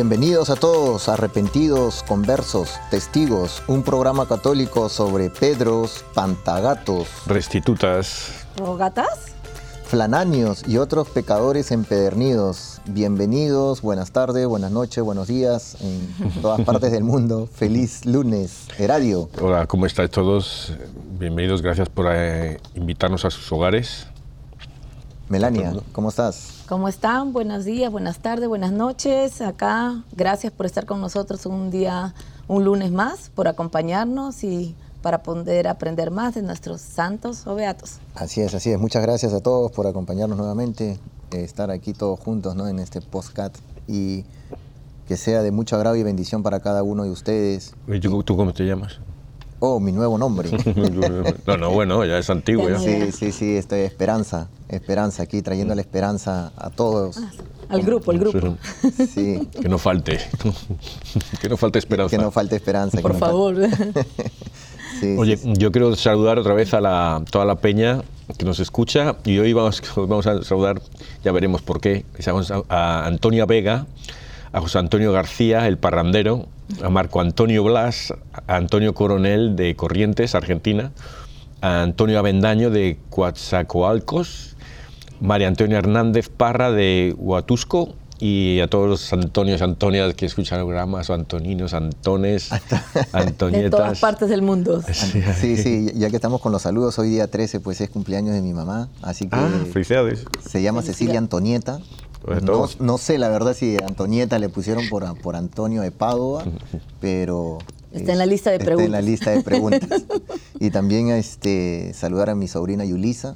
[0.00, 9.34] Bienvenidos a todos, arrepentidos, conversos, testigos, un programa católico sobre pedros, pantagatos, restitutas, rogatas,
[9.84, 12.80] flananios y otros pecadores empedernidos.
[12.86, 17.46] Bienvenidos, buenas tardes, buenas noches, buenos días en todas partes del mundo.
[17.54, 19.28] Feliz lunes, Heradio.
[19.38, 20.72] Hola, ¿cómo estáis todos?
[21.18, 24.06] Bienvenidos, gracias por eh, invitarnos a sus hogares.
[25.30, 26.64] Melania, ¿cómo estás?
[26.68, 27.32] ¿Cómo están?
[27.32, 29.40] Buenos días, buenas tardes, buenas noches.
[29.40, 32.14] Acá, gracias por estar con nosotros un día,
[32.48, 37.98] un lunes más, por acompañarnos y para poder aprender más de nuestros santos o beatos.
[38.16, 38.80] Así es, así es.
[38.80, 40.98] Muchas gracias a todos por acompañarnos nuevamente,
[41.30, 42.66] eh, estar aquí todos juntos ¿no?
[42.66, 44.24] en este postcat y
[45.06, 47.76] que sea de mucho agrado y bendición para cada uno de ustedes.
[48.24, 48.98] ¿Tú cómo te llamas?
[49.60, 50.50] Oh, mi nuevo nombre.
[51.46, 52.68] no, no, bueno, ya es antiguo.
[52.68, 52.78] Ya.
[52.78, 54.48] Sí, sí, sí, estoy Esperanza.
[54.68, 57.18] Esperanza aquí, trayendo la esperanza a todos.
[57.18, 57.30] Ah,
[57.68, 58.56] al grupo, al grupo.
[59.14, 59.48] Sí.
[59.60, 60.18] Que no falte.
[61.40, 62.16] que no falte esperanza.
[62.16, 63.00] Que no falte esperanza.
[63.00, 63.56] Por favor.
[65.16, 68.02] Oye, yo quiero saludar otra vez a la, toda la peña
[68.36, 70.80] que nos escucha y hoy vamos, vamos a saludar,
[71.24, 72.04] ya veremos por qué,
[72.68, 73.86] a Antonia Vega,
[74.52, 76.46] a José Antonio García, el parrandero,
[76.82, 78.14] a Marco Antonio Blas,
[78.46, 80.92] a Antonio Coronel de Corrientes, Argentina,
[81.60, 84.56] a Antonio Avendaño de Coatzacoalcos,
[85.20, 90.66] María Antonia Hernández Parra de Huatusco y a todos los Antonios, Antonias que escuchan el
[90.66, 92.50] programa, o Antoninos, Antones,
[93.12, 93.62] Antonietas.
[93.62, 94.82] De todas partes del mundo.
[95.40, 98.42] Sí, sí, ya que estamos con los saludos, hoy día 13 pues es cumpleaños de
[98.42, 99.36] mi mamá, así que...
[99.36, 100.26] Ah, felicidades.
[100.46, 101.80] Se llama Cecilia Antonieta.
[102.80, 106.44] No, sé la verdad si Antonieta le pusieron por, por Antonio de Padua,
[107.00, 107.58] pero...
[107.92, 108.84] Está en la lista de preguntas.
[108.84, 110.04] Está en la lista de preguntas.
[110.60, 113.34] y también este, saludar a mi sobrina Yulisa,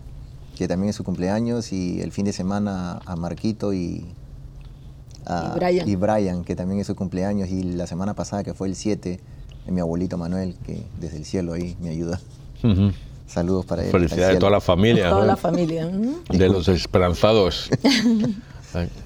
[0.57, 4.05] que también es su cumpleaños, y el fin de semana a Marquito y,
[5.27, 6.45] a, y, Brian.
[6.45, 9.19] que también es su cumpleaños, y la semana pasada, que fue el 7,
[9.67, 12.21] mi abuelito Manuel, que desde el cielo ahí me ayuda.
[13.27, 13.91] Saludos para él.
[13.91, 15.11] Felicidades a toda la familia.
[15.11, 15.91] Toda la familia.
[16.31, 17.71] De los esperanzados.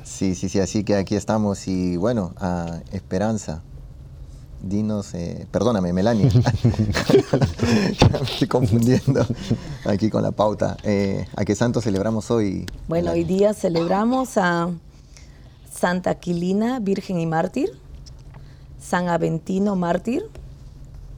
[0.05, 3.63] Sí, sí, sí, así que aquí estamos y bueno, a Esperanza.
[4.63, 6.29] Dinos, eh, perdóname, Melanie.
[8.13, 9.25] Me estoy confundiendo
[9.85, 10.77] aquí con la pauta.
[10.83, 12.67] Eh, ¿A qué santo celebramos hoy?
[12.89, 14.71] Bueno, hoy día celebramos a
[15.71, 17.71] Santa Aquilina, Virgen y Mártir,
[18.81, 20.25] San Aventino, Mártir,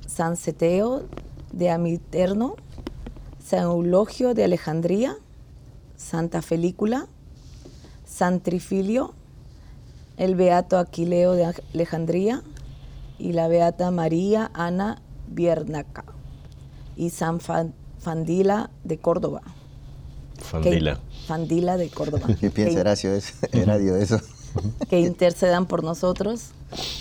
[0.07, 1.05] San Ceteo
[1.53, 2.57] de Amiterno,
[3.43, 5.17] San Eulogio de Alejandría,
[5.97, 7.09] Santa Felícula,
[8.21, 9.15] San Trifilio,
[10.19, 12.43] el Beato Aquileo de Alejandría
[13.19, 16.05] y la Beata María Ana Biernaca
[16.97, 19.41] y San Fandila de Córdoba.
[20.39, 21.01] Fandila.
[21.29, 22.27] Fandila de Córdoba.
[22.39, 23.11] ¿Qué piensa Horacio?
[23.53, 24.21] Era eso.
[24.91, 26.51] que intercedan por nosotros.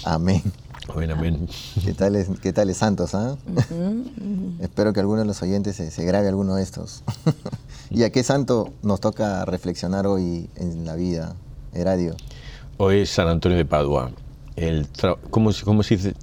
[0.06, 0.42] Amén.
[0.88, 1.50] Amén, amén.
[1.84, 3.14] ¿Qué tal es, qué tal santos?
[3.14, 3.36] ah?
[4.62, 7.04] Espero que alguno de los oyentes se, grabe alguno de estos.
[7.92, 11.36] ¿Y a qué santo nos toca reflexionar hoy en la vida,
[11.74, 12.16] Heradio?
[12.78, 14.12] Hoy es San Antonio de Padua.
[14.56, 14.88] El
[15.32, 16.14] ¿cómo, ¿Cómo se dice?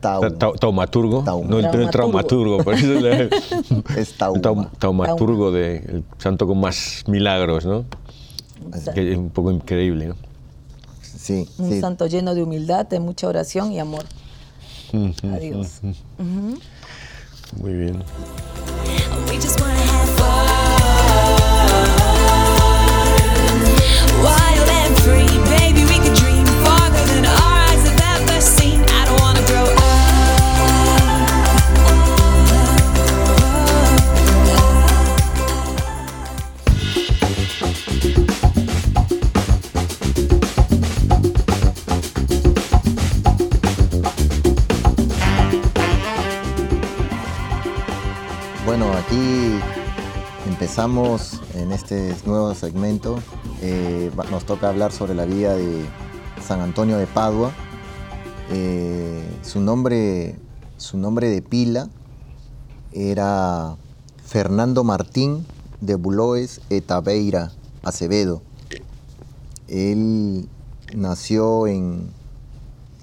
[0.00, 2.58] taumaturgo, no el, traumaturgo,
[3.96, 4.14] es
[4.80, 7.84] taumaturgo de el santo con más milagros, ¿no?
[8.92, 10.16] Que es un poco increíble, ¿no?
[11.02, 14.04] Sí, un santo lleno de humildad, de mucha oración y amor.
[15.22, 15.80] Adiós.
[17.60, 18.02] Muy bien.
[50.46, 53.18] Empezamos en este nuevo segmento.
[53.62, 55.84] Eh, nos toca hablar sobre la vida de
[56.46, 57.52] San Antonio de Padua.
[58.50, 60.36] Eh, su, nombre,
[60.76, 61.88] su nombre de pila
[62.92, 63.76] era
[64.24, 65.46] Fernando Martín
[65.80, 67.52] de Buloes Etabeira
[67.82, 68.42] Acevedo.
[69.68, 70.48] Él
[70.94, 72.10] nació en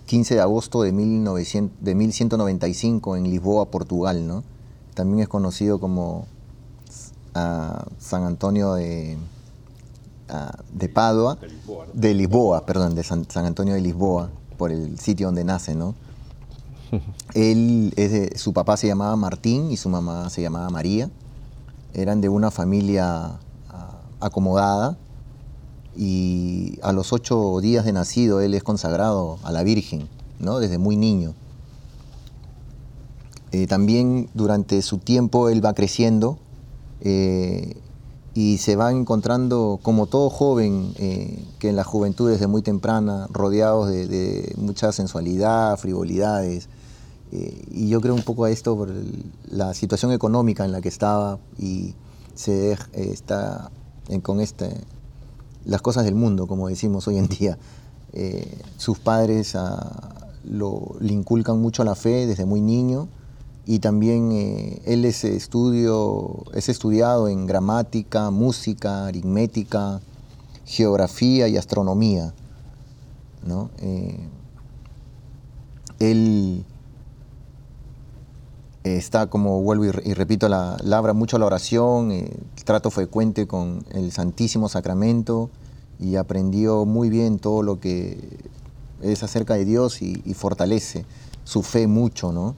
[0.06, 4.28] 15 de agosto de, 1900, de 1195 en Lisboa, Portugal.
[4.28, 4.44] ¿no?
[4.94, 6.28] También es conocido como
[7.34, 9.18] a San Antonio de,
[10.72, 11.38] de Padua,
[11.94, 15.95] de Lisboa, perdón, de San, Antonio de Lisboa, por el sitio donde nace, ¿no?
[17.34, 17.94] Él,
[18.36, 21.10] su papá se llamaba Martín y su mamá se llamaba María.
[21.94, 23.39] Eran de una familia
[23.69, 24.98] ah, acomodada
[25.96, 30.07] y a los ocho días de nacido él es consagrado a la Virgen,
[30.39, 30.60] ¿no?
[30.60, 31.36] Desde muy niño.
[33.54, 36.40] Eh, también durante su tiempo él va creciendo
[37.02, 37.78] eh,
[38.34, 43.28] y se va encontrando, como todo joven, eh, que en la juventud desde muy temprana,
[43.30, 46.68] rodeados de, mucha sensualidad, frivolidades.
[47.32, 48.92] Y yo creo un poco a esto por
[49.50, 51.96] la situación económica en la que estaba y
[52.36, 53.72] se está
[54.22, 54.70] con este,
[55.66, 57.58] las cosas del mundo, como decimos hoy en día.
[58.78, 63.08] sus padres ah, lo, le inculcan mucho la fe desde muy niño
[63.65, 70.01] y también eh, él es, estudio, es estudiado en gramática, música, aritmética,
[70.65, 72.33] geografía y astronomía.
[73.45, 73.69] ¿no?
[73.80, 74.19] Eh,
[76.00, 76.65] él
[78.83, 84.12] está, como vuelvo y, repito, la, labra mucho la oración, eh, trato frecuente con el
[84.12, 85.50] Santísimo Sacramento
[86.00, 88.19] y aprendió muy bien todo lo que
[89.01, 91.06] es acerca de Dios y, y fortalece
[91.45, 92.56] su fe mucho, ¿no?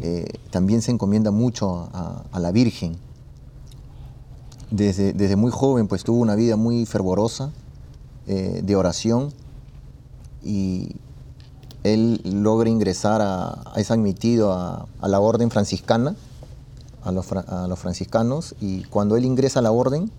[0.00, 2.96] Eh, también se encomienda mucho a, la Virgen.
[4.70, 7.50] Desde, desde, muy joven pues tuvo una vida muy fervorosa
[8.26, 9.32] eh, de oración
[10.44, 10.96] y
[11.84, 16.16] él logra ingresar a, es admitido a, la orden franciscana,
[17.02, 20.10] a los, a los, franciscanos y cuando él ingresa a la orden,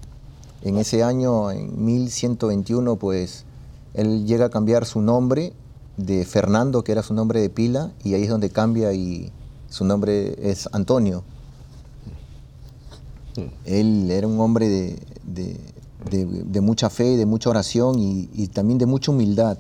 [0.62, 3.46] en ese año, en 1121, pues
[3.94, 5.54] él llega a cambiar su nombre
[5.96, 9.32] de Fernando, que era su nombre de pila, y ahí es donde cambia y
[9.70, 11.24] su nombre es Antonio.
[13.66, 14.68] Él era un hombre
[15.24, 19.58] de, mucha fe, de mucha oración y, también de mucha humildad.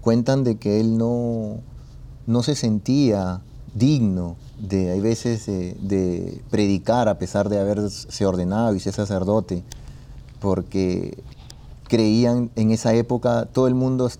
[0.00, 1.58] Cuentan de que él no,
[2.26, 3.40] no se sentía
[3.74, 9.62] digno de, hay veces, de, predicar a pesar de haberse ordenado y ser sacerdote,
[10.40, 11.22] porque
[11.88, 14.10] creían en esa época, todo el mundo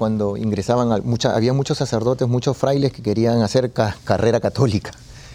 [0.00, 0.90] cuando ingresaban,
[1.24, 4.92] había muchos sacerdotes, muchos frailes que querían hacer carrera católica,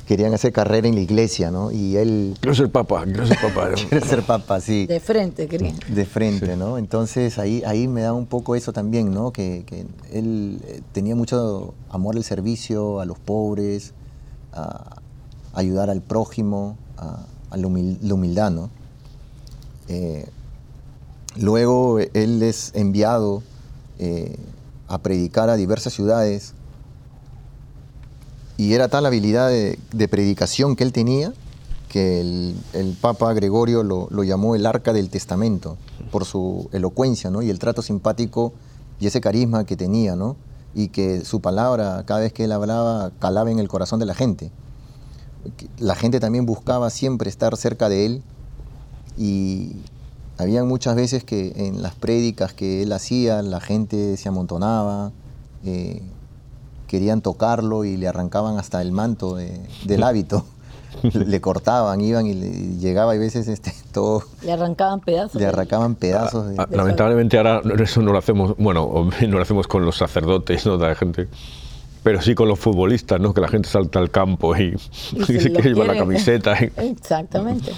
[0.07, 1.71] querían hacer carrera en la iglesia, ¿no?
[1.71, 2.35] Y él...
[2.39, 3.69] Quiero ser papa, quiero ser papa.
[3.89, 4.87] quiero ser papa, sí.
[4.87, 5.71] De frente, quería.
[5.87, 6.79] De frente, ¿no?
[6.79, 9.31] Entonces ahí, ahí me da un poco eso también, ¿no?
[9.31, 9.63] Que,
[10.11, 13.93] él eh, tenía mucho amor al servicio, a los pobres,
[14.51, 14.95] a
[15.53, 18.71] ayudar al prójimo, a, la, humildad, ¿no?
[19.89, 20.25] Eh,
[21.35, 23.43] luego él es enviado
[23.99, 24.35] eh,
[24.87, 26.53] a predicar a diversas ciudades.
[28.57, 31.33] Y era tal la habilidad de, predicación que él tenía
[31.89, 35.77] que el, Papa Gregorio lo, llamó el arca del testamento
[36.11, 37.41] por su elocuencia ¿no?
[37.41, 38.53] y el trato simpático
[38.99, 40.35] y ese carisma que tenía, ¿no?
[40.73, 44.13] y que su palabra, cada vez que él hablaba, calaba en el corazón de la
[44.13, 44.51] gente.
[45.77, 48.23] La gente también buscaba siempre estar cerca de él
[49.17, 49.77] y,
[50.37, 55.11] había muchas veces que en las prédicas que él hacía la gente se amontonaba,
[55.63, 56.01] eh,
[56.87, 60.45] querían tocarlo y le arrancaban hasta el manto del hábito.
[61.13, 62.33] le cortaban, iban y,
[62.77, 64.23] llegaba y veces este, todo...
[64.43, 65.35] Le arrancaban pedazos.
[65.35, 66.53] Le arrancaban pedazos.
[66.57, 70.65] Ah, ah, lamentablemente ahora eso no lo hacemos, bueno, no lo hacemos con los sacerdotes,
[70.65, 70.77] ¿no?
[70.77, 71.27] De la gente
[72.05, 73.33] pero sí con los futbolistas, ¿no?
[73.33, 74.77] Que la gente salta al campo y,
[75.25, 76.53] se, quiere llevar la camiseta.
[76.77, 77.71] Exactamente.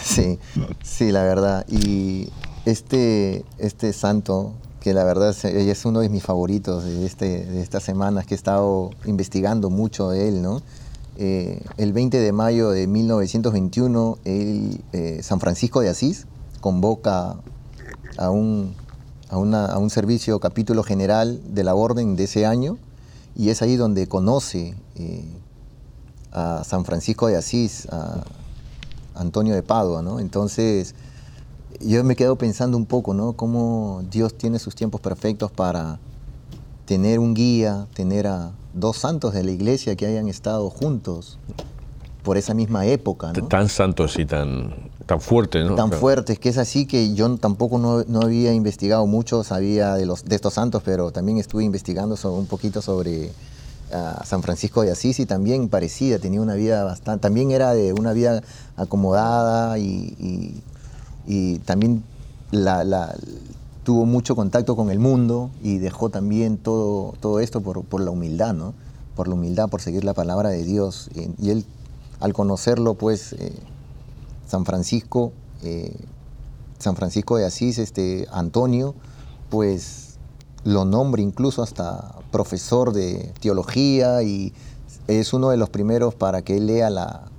[0.00, 0.38] Sí,
[0.84, 1.66] sí, la verdad.
[1.68, 2.28] Y
[2.64, 7.82] este, este santo, que la verdad es, uno de mis favoritos de, este, de estas
[7.82, 10.62] semanas que he estado investigando mucho de él, ¿no?
[11.16, 16.28] Eh, el 20 de mayo de 1921, el, eh, San Francisco de Asís
[16.60, 17.34] convoca
[18.16, 18.76] a un,
[19.28, 22.78] a, a un servicio capítulo general de la orden de ese año
[23.36, 25.24] y es ahí donde conoce eh,
[26.32, 28.24] a San Francisco de Asís, a
[29.14, 30.20] Antonio de Padua, ¿no?
[30.20, 30.94] Entonces,
[31.80, 33.34] yo me quedo pensando un poco, ¿no?
[33.34, 35.98] Cómo Dios tiene sus tiempos perfectos para
[36.86, 41.38] tener un guía, tener a dos santos de la iglesia que hayan estado juntos
[42.22, 43.32] por esa misma época.
[43.32, 44.74] Tan santos y tan,
[45.06, 45.76] tan fuertes, ¿no?
[45.76, 50.04] Tan fuertes, que es así que yo tampoco no, no, había investigado mucho, sabía de,
[50.04, 54.82] los, de estos santos, pero también estuve investigando sobre, un poquito sobre uh, San Francisco
[54.82, 58.42] de Asís y también parecía, tenía una vida bastante, también era de una vida
[58.76, 60.62] acomodada y,
[61.26, 62.02] y, también
[62.50, 63.14] la, la,
[63.84, 68.10] tuvo mucho contacto con el mundo y dejó también todo, todo esto por, por la
[68.10, 68.74] humildad, ¿no?
[69.14, 71.08] Por la humildad, por seguir la palabra de Dios.
[71.14, 71.64] Y, y él
[72.20, 73.52] al conocerlo, pues, eh,
[74.46, 75.94] San Francisco, eh,
[76.78, 78.94] San Francisco de Asís, este, Antonio,
[79.50, 80.18] pues
[80.64, 84.52] lo nombra incluso hasta profesor de teología y
[85.06, 87.30] es uno de los primeros para que él lea la,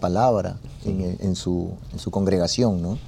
[0.00, 2.98] palabra en, su, en, su, congregación, ¿no?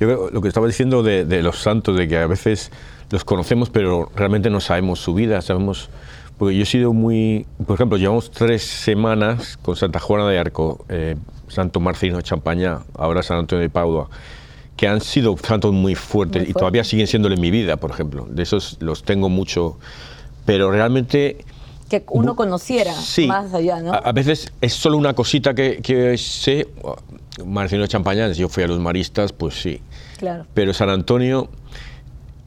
[0.00, 2.70] Yo creo lo que estaba diciendo de, de, los santos, de que a veces
[3.10, 5.90] los conocemos, pero realmente no sabemos su vida, sabemos
[6.38, 10.84] porque yo he sido muy, por ejemplo, llevamos tres semanas con Santa Juana de Arco,
[10.88, 11.16] eh,
[11.48, 14.08] Santo Marcelino de Champaña, ahora San Antonio de Padua,
[14.76, 18.26] que han sido santos muy fuertes y todavía siguen siendo en mi vida, por ejemplo.
[18.30, 19.78] De esos los tengo mucho,
[20.44, 21.44] pero realmente...
[21.88, 22.92] Que uno conociera
[23.26, 23.92] más allá, ¿no?
[23.94, 26.68] A, veces es solo una cosita que, que sé.
[27.44, 29.80] Marcelino de Champaña, yo fui a los maristas, pues sí.
[30.18, 30.44] Claro.
[30.52, 31.48] Pero San Antonio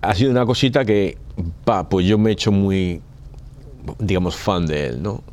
[0.01, 1.17] ha sido una cosita que,
[1.65, 3.01] pa, pues yo me he hecho muy
[3.99, 5.23] digamos, fan de él, ¿no?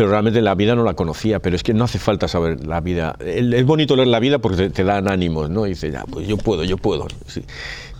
[0.00, 2.80] Pero realmente la vida no la conocía, pero es que no hace falta saber la
[2.80, 3.16] vida.
[3.20, 5.66] Es bonito leer la vida porque te, dan ánimos, ¿no?
[5.66, 7.06] Y dices, ya, pues yo puedo, yo puedo.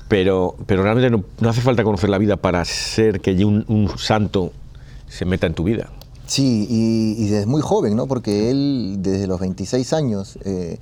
[0.09, 4.51] Pero, pero realmente no, hace falta conocer la vida para ser que un, un santo
[5.09, 5.91] se meta en tu vida.
[6.25, 8.07] Sí, y, desde muy joven, ¿no?
[8.07, 10.79] Porque él desde los 26 años eh,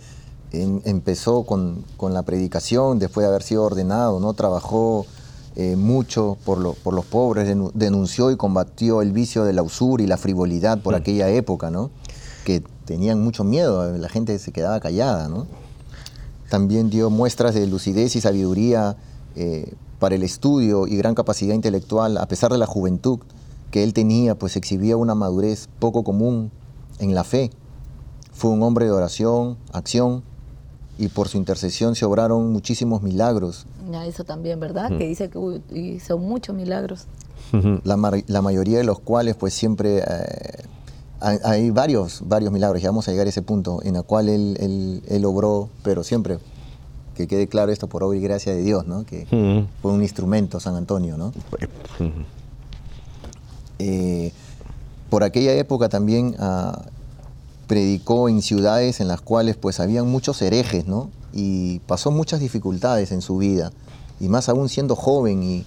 [0.52, 4.34] empezó con, con, la predicación, después de haber sido ordenado, ¿no?
[4.34, 5.04] Trabajó
[5.60, 10.06] eh, mucho por, por, los pobres, denunció y combatió el vicio de la usura y
[10.06, 10.96] la frivolidad por mm.
[10.96, 11.90] aquella época, ¿no?
[12.44, 15.28] que tenían mucho miedo, la gente se quedaba callada.
[15.28, 15.48] ¿no?
[16.48, 18.96] También dio muestras de lucidez y sabiduría
[19.34, 23.18] eh, para el estudio y gran capacidad intelectual, a pesar de la juventud
[23.72, 26.52] que él tenía, pues exhibía una madurez poco común
[27.00, 27.50] en la fe.
[28.32, 30.22] Fue un hombre de oración, acción,
[30.98, 33.66] y por su intercesión se obraron muchísimos milagros.
[33.94, 34.88] Eso también, ¿verdad?
[34.96, 37.06] Que dice que hizo muchos milagros.
[37.84, 40.64] La, la, mayoría de los cuales pues siempre eh,
[41.20, 44.56] hay, varios, varios milagros, ya vamos a llegar a ese punto, en el cual él,
[44.60, 46.38] él, él obró, pero siempre
[47.14, 49.04] que quede claro esto por obra y gracia de Dios, ¿no?
[49.04, 49.26] que
[49.82, 51.16] fue un instrumento San Antonio.
[51.16, 51.32] ¿no?
[53.80, 54.32] Eh,
[55.10, 56.72] por aquella época también uh,
[57.66, 61.10] predicó en ciudades en las cuales pues habían muchos herejes, ¿no?
[61.32, 63.72] Y pasó muchas dificultades en su vida,
[64.20, 65.64] y más aún siendo joven, y,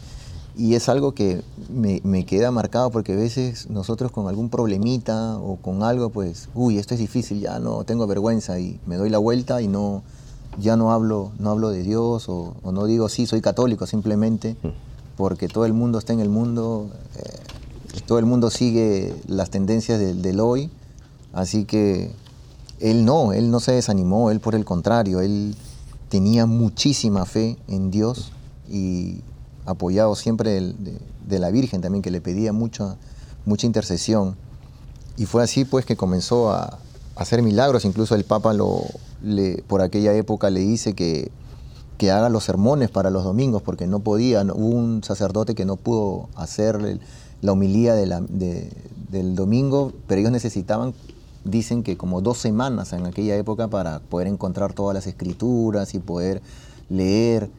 [0.76, 5.82] es algo que me, queda marcado porque a veces nosotros con algún problemita o con
[5.82, 9.62] algo, pues, uy, esto es difícil, ya no, tengo vergüenza y me doy la vuelta
[9.62, 10.04] y no,
[10.60, 14.56] ya no hablo, no hablo de Dios o, no digo sí, soy católico simplemente
[15.16, 20.00] porque todo el mundo está en el mundo, eh, todo el mundo sigue las tendencias
[20.00, 20.70] del hoy
[21.34, 22.12] Así que
[22.82, 25.56] él no, él no se desanimó, él por el contrario, él
[26.10, 28.32] tenía muchísima fe en Dios
[28.70, 29.22] y
[29.66, 32.98] apoyado siempre de, la Virgen también, que le pedía mucha,
[33.46, 34.36] mucha intercesión.
[35.16, 36.80] Y fue así pues que comenzó a,
[37.16, 38.84] hacer milagros, incluso el Papa lo,
[39.22, 41.32] le, por aquella época le dice que,
[41.98, 45.76] que haga los sermones para los domingos, porque no podía, hubo un sacerdote que no
[45.76, 47.00] pudo hacer
[47.42, 50.94] la homilía del domingo, pero ellos necesitaban
[51.44, 56.00] dicen que como dos semanas en aquella época para poder encontrar todas las escrituras y
[56.00, 56.42] poder
[56.90, 57.50] leer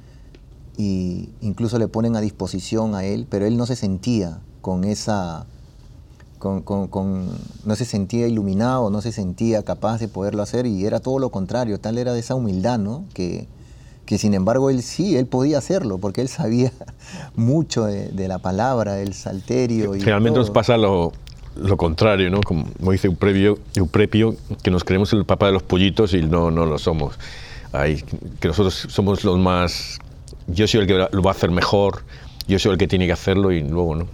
[0.76, 5.46] y incluso le ponen a disposición a él, pero él no se sentía con esa
[6.38, 7.28] con,
[7.64, 11.30] no se sentía iluminado, no se sentía capaz de poderlo hacer y era todo lo
[11.30, 13.04] contrario, tal era de esa humildad, ¿no?
[13.14, 13.46] Que,
[14.06, 16.72] que sin embargo él sí, él podía hacerlo, porque él sabía
[17.36, 19.94] mucho de, la palabra, el salterio.
[19.94, 21.12] Y nos pasa lo,
[21.56, 22.40] lo, contrario, ¿no?
[22.40, 26.22] Como, dice un previo, un prepio, que nos creemos el papá de los pollitos y
[26.22, 27.18] no, no lo somos.
[27.72, 28.02] Ay,
[28.40, 29.98] que nosotros somos los más...
[30.48, 32.02] Yo soy el que lo va a hacer mejor,
[32.48, 34.06] yo soy el que tiene que hacerlo y luego no.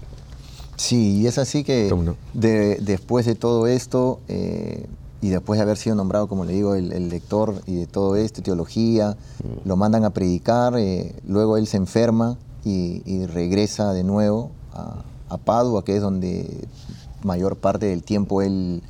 [0.76, 1.92] Sí, y es así que
[2.35, 4.87] después de todo esto, eh,
[5.21, 8.42] y después de haber sido nombrado, como le digo, el, lector y de todo esto,
[8.42, 9.68] teología, mm.
[9.68, 15.85] lo mandan a predicar, eh, luego él se enferma y, regresa de nuevo a, Padua,
[15.85, 16.47] que es donde
[17.28, 18.82] mayor parte del tiempo él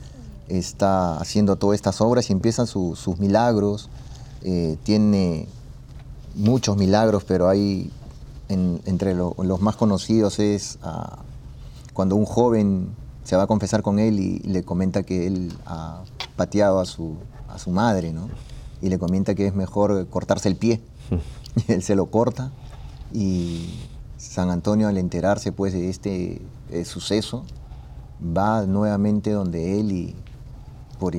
[0.49, 3.91] está haciendo todas estas obras y empiezan sus milagros,
[4.43, 5.47] eh, tiene
[6.35, 7.91] muchos milagros, pero hay
[8.49, 11.19] entre los más conocidos es ah,
[11.93, 12.89] cuando un joven
[13.25, 16.01] se va a confesar con él y le comenta que él ha
[16.37, 17.17] pateado a su,
[17.51, 18.31] a su madre, ¿no?
[18.81, 20.81] Y le comenta que es mejor cortarse el pie.
[21.67, 22.53] Y él se lo corta
[23.13, 23.69] y
[24.17, 26.41] San Antonio al enterarse pues de este
[26.71, 27.43] eh, suceso
[28.23, 30.15] va nuevamente donde él y
[30.99, 31.15] por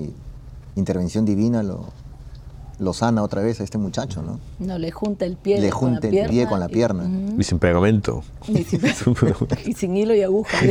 [0.75, 1.85] intervención divina lo,
[2.79, 4.39] lo sana otra vez a este muchacho, ¿no?
[4.59, 7.09] No, le junta el pie Le junta el pie con la pierna.
[7.37, 8.23] Y, sin pegamento.
[8.47, 10.57] Y sin, hilo y aguja.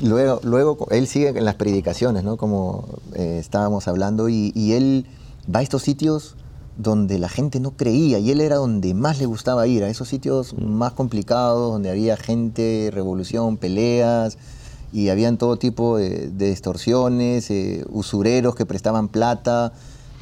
[0.00, 2.36] luego, luego él sigue en las predicaciones, ¿no?
[2.36, 5.06] Como eh, estábamos hablando, y, él
[5.52, 6.36] va a estos sitios
[6.76, 10.08] donde la gente no creía y él era donde más le gustaba ir, a esos
[10.08, 14.38] sitios más complicados, donde había gente, revolución, peleas,
[14.92, 19.72] y habían todo tipo de, extorsiones, eh, usureros que prestaban plata,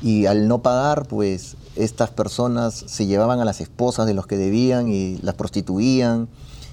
[0.03, 4.37] y al no pagar, pues estas personas se llevaban a las esposas de los que
[4.37, 6.29] debían y las prostituían.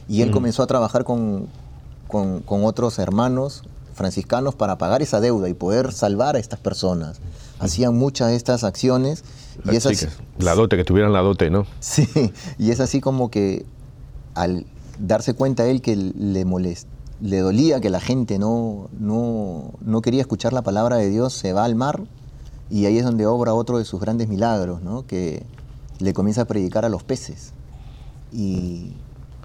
[0.08, 0.34] Y él mm.
[0.34, 1.48] comenzó a trabajar con,
[2.08, 7.20] con, otros hermanos franciscanos para pagar esa deuda y poder salvar a estas personas.
[7.60, 9.24] Hacían muchas de estas acciones.
[9.66, 11.66] Y esas, la dote, que tuvieran la dote, ¿no?
[11.80, 12.08] Sí,
[12.58, 13.66] y es así como que
[14.36, 14.66] al
[15.00, 16.90] darse cuenta él que le molesta,
[17.22, 21.54] le dolía que la gente no, no, no quería escuchar la palabra de Dios, se
[21.54, 22.04] va al mar
[22.70, 25.06] y ahí es donde obra otro de sus grandes milagros, ¿no?
[25.06, 25.44] que
[26.00, 27.54] le comienza a predicar a los peces.
[28.32, 28.94] Y,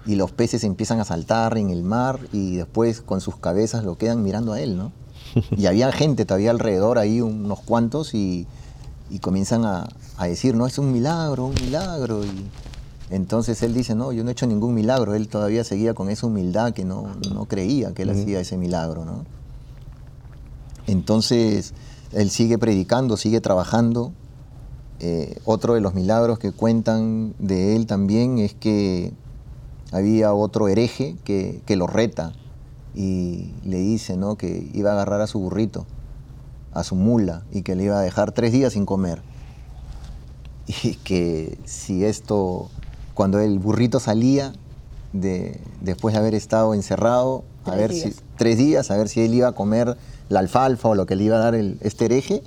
[0.05, 4.21] los peces empiezan a saltar en el mar y después con sus cabezas lo quedan
[4.21, 4.77] mirando a él.
[4.77, 4.91] ¿no?
[5.57, 8.45] Y había gente todavía alrededor ahí, unos cuantos, y,
[9.19, 9.87] comienzan a,
[10.21, 12.23] decir, no, es un milagro, un milagro.
[12.25, 12.49] Y
[13.09, 15.15] entonces él dice, no, yo no he hecho ningún milagro.
[15.15, 17.07] Él todavía seguía con esa humildad que no,
[17.47, 19.05] creía que él hacía ese milagro.
[19.05, 19.25] ¿no?
[20.87, 21.73] Entonces
[22.11, 24.11] él sigue predicando, sigue trabajando.
[24.99, 29.11] Eh, otro de los milagros que cuentan de él también es que
[29.91, 32.33] había otro hereje que, lo reta
[32.93, 34.35] y le dice ¿no?
[34.37, 35.85] que iba a agarrar a su burrito,
[36.75, 39.21] a su mula, y que le iba a dejar tres días sin comer.
[40.83, 42.69] Y que si esto,
[43.13, 44.53] cuando el burrito salía,
[45.13, 49.33] de, después de haber estado encerrado, a ver si tres días, a ver si él
[49.33, 49.97] iba a comer
[50.29, 52.43] la alfalfa o lo que le iba a dar el, este hereje,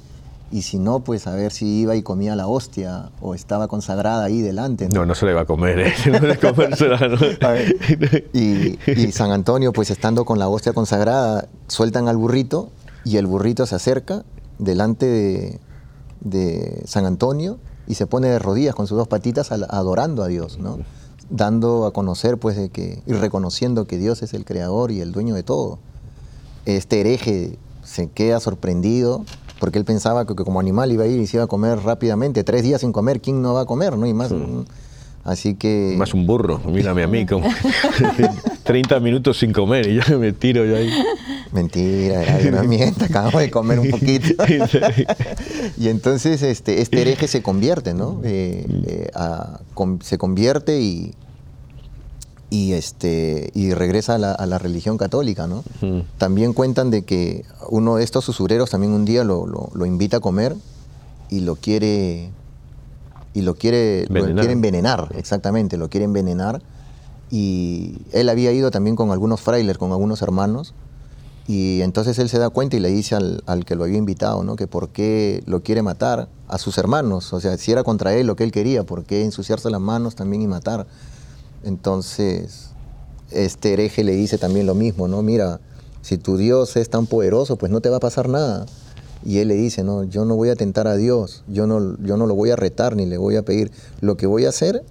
[0.51, 4.25] y si no, pues a ver si iba y comía la hostia o estaba consagrada
[4.25, 4.89] ahí delante.
[4.89, 5.93] No, no, se le iba a comer, ¿eh?
[8.33, 12.71] y, San Antonio, pues estando con la hostia consagrada, sueltan al burrito
[13.05, 14.25] y el burrito se acerca
[14.59, 15.61] delante
[16.21, 20.59] de, San Antonio y se pone de rodillas con sus dos patitas adorando a Dios,
[20.59, 20.79] ¿no?
[21.31, 25.13] Dando a conocer, pues, de que, y reconociendo que Dios es el creador y el
[25.13, 25.79] dueño de todo.
[26.67, 29.25] Este hereje se queda sorprendido
[29.61, 32.45] porque él pensaba que, como animal iba a ir y se iba a comer rápidamente.
[32.45, 33.97] Tres días sin comer, ¿quién no va a comer?
[33.97, 34.07] ¿no?
[34.07, 34.33] Y más,
[35.29, 35.95] Así que...
[35.99, 37.47] Más un burro, mírame a mí, como
[38.65, 40.91] 30 minutos sin comer y ya me tiro yo ahí.
[41.53, 44.43] Mentira, no mienta, acabamos de comer un poquito.
[45.77, 48.23] y entonces este, este hereje se convierte, ¿no?
[48.25, 49.11] Eh, eh,
[50.01, 51.13] se convierte y,
[52.49, 55.63] y, este, y regresa a la, religión católica, ¿no?
[56.17, 60.57] También cuentan de que uno de estos usureros también un día lo, invita a comer
[61.29, 62.31] y lo quiere
[63.35, 66.63] y lo quiere, quiere envenenar, exactamente, lo quiere envenenar.
[67.31, 70.75] Y él había ido también con algunos frailes, con algunos hermanos,
[71.47, 74.45] y entonces él se da cuenta y le dice al, al, que lo había invitado,
[74.45, 74.57] ¿no?
[74.57, 78.27] Que por qué lo quiere matar a sus hermanos, o sea, si era contra él
[78.27, 80.87] lo que él quería, ¿por qué ensuciarse las manos también y matar?
[81.65, 82.71] Entonces,
[83.31, 85.23] este hereje le dice también lo mismo, ¿no?
[85.23, 85.61] Mira,
[86.03, 88.67] si tu Dios es tan poderoso, pues no te va a pasar nada.
[89.25, 92.17] Y él le dice, no, yo no voy a tentar a Dios, yo no, yo
[92.17, 93.71] no lo voy a retar ni le voy a pedir.
[94.01, 94.83] Lo que voy a hacer,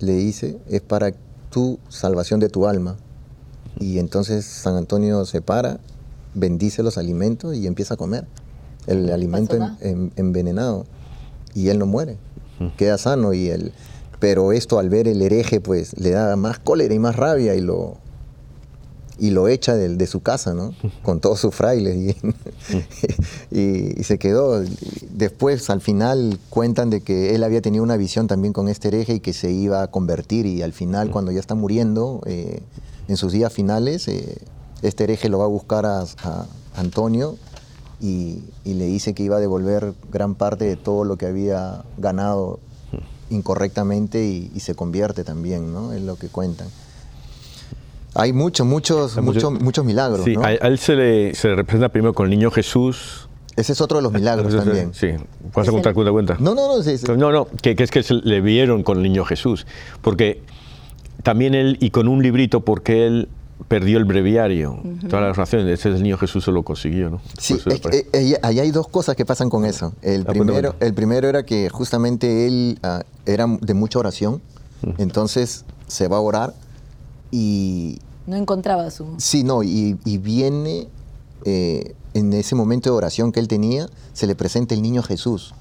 [0.00, 1.12] le dice, es para
[1.50, 2.96] tu salvación de tu alma.
[3.78, 5.80] Y entonces San Antonio se para,
[6.34, 8.26] bendice los alimentos y empieza a comer
[8.86, 10.86] el alimento envenenado.
[11.54, 12.18] Y él no muere,
[12.76, 13.32] queda sano.
[13.32, 13.72] Y él,
[14.18, 17.60] pero esto al ver el hereje, pues le da más cólera y más rabia y
[17.60, 17.96] lo,
[19.18, 20.74] y lo echa de, de, su casa, ¿no?
[21.02, 22.16] Con todos sus frailes.
[23.50, 24.62] Y, y, se quedó.
[25.12, 29.14] Después, al final, cuentan de que él había tenido una visión también con este hereje
[29.14, 30.46] y que se iba a convertir.
[30.46, 32.60] Y al final, cuando ya está muriendo, eh,
[33.08, 34.38] en sus días finales, eh,
[34.82, 36.04] este hereje lo va a buscar a,
[36.74, 37.36] Antonio
[38.00, 41.84] y, y, le dice que iba a devolver gran parte de todo lo que había
[41.96, 42.60] ganado
[43.30, 45.94] incorrectamente y se convierte también, ¿no?
[45.94, 46.68] Es lo que cuentan.
[48.16, 50.24] Hay muchos, muchos, muchos, muchos milagros.
[50.24, 53.28] Sí, a, él se le, se representa primero con el niño Jesús.
[53.56, 54.92] Ese es otro de los milagros también.
[54.92, 55.08] Sí,
[55.52, 56.36] ¿puedes contar cuenta, cuenta?
[56.38, 56.82] No, no, no.
[56.82, 59.66] Sí, No, no, que, es que se le vieron con el niño Jesús.
[60.02, 60.42] Porque
[61.22, 63.28] también él, y con un librito, porque él
[63.68, 67.20] perdió el breviario, todas las oraciones, ese el niño Jesús se lo consiguió, ¿no?
[67.38, 67.58] Sí,
[68.42, 69.94] ahí hay dos cosas que pasan con eso.
[70.02, 74.42] El, ah, primero, el primero era que justamente él uh, era de mucha oración,
[74.98, 76.54] entonces se va a orar
[77.30, 77.98] y...
[78.26, 79.06] No encontraba su...
[79.18, 80.88] Sí, no, y, y viene
[81.44, 85.54] eh, en ese momento de oración que él tenía, se le presenta el niño Jesús.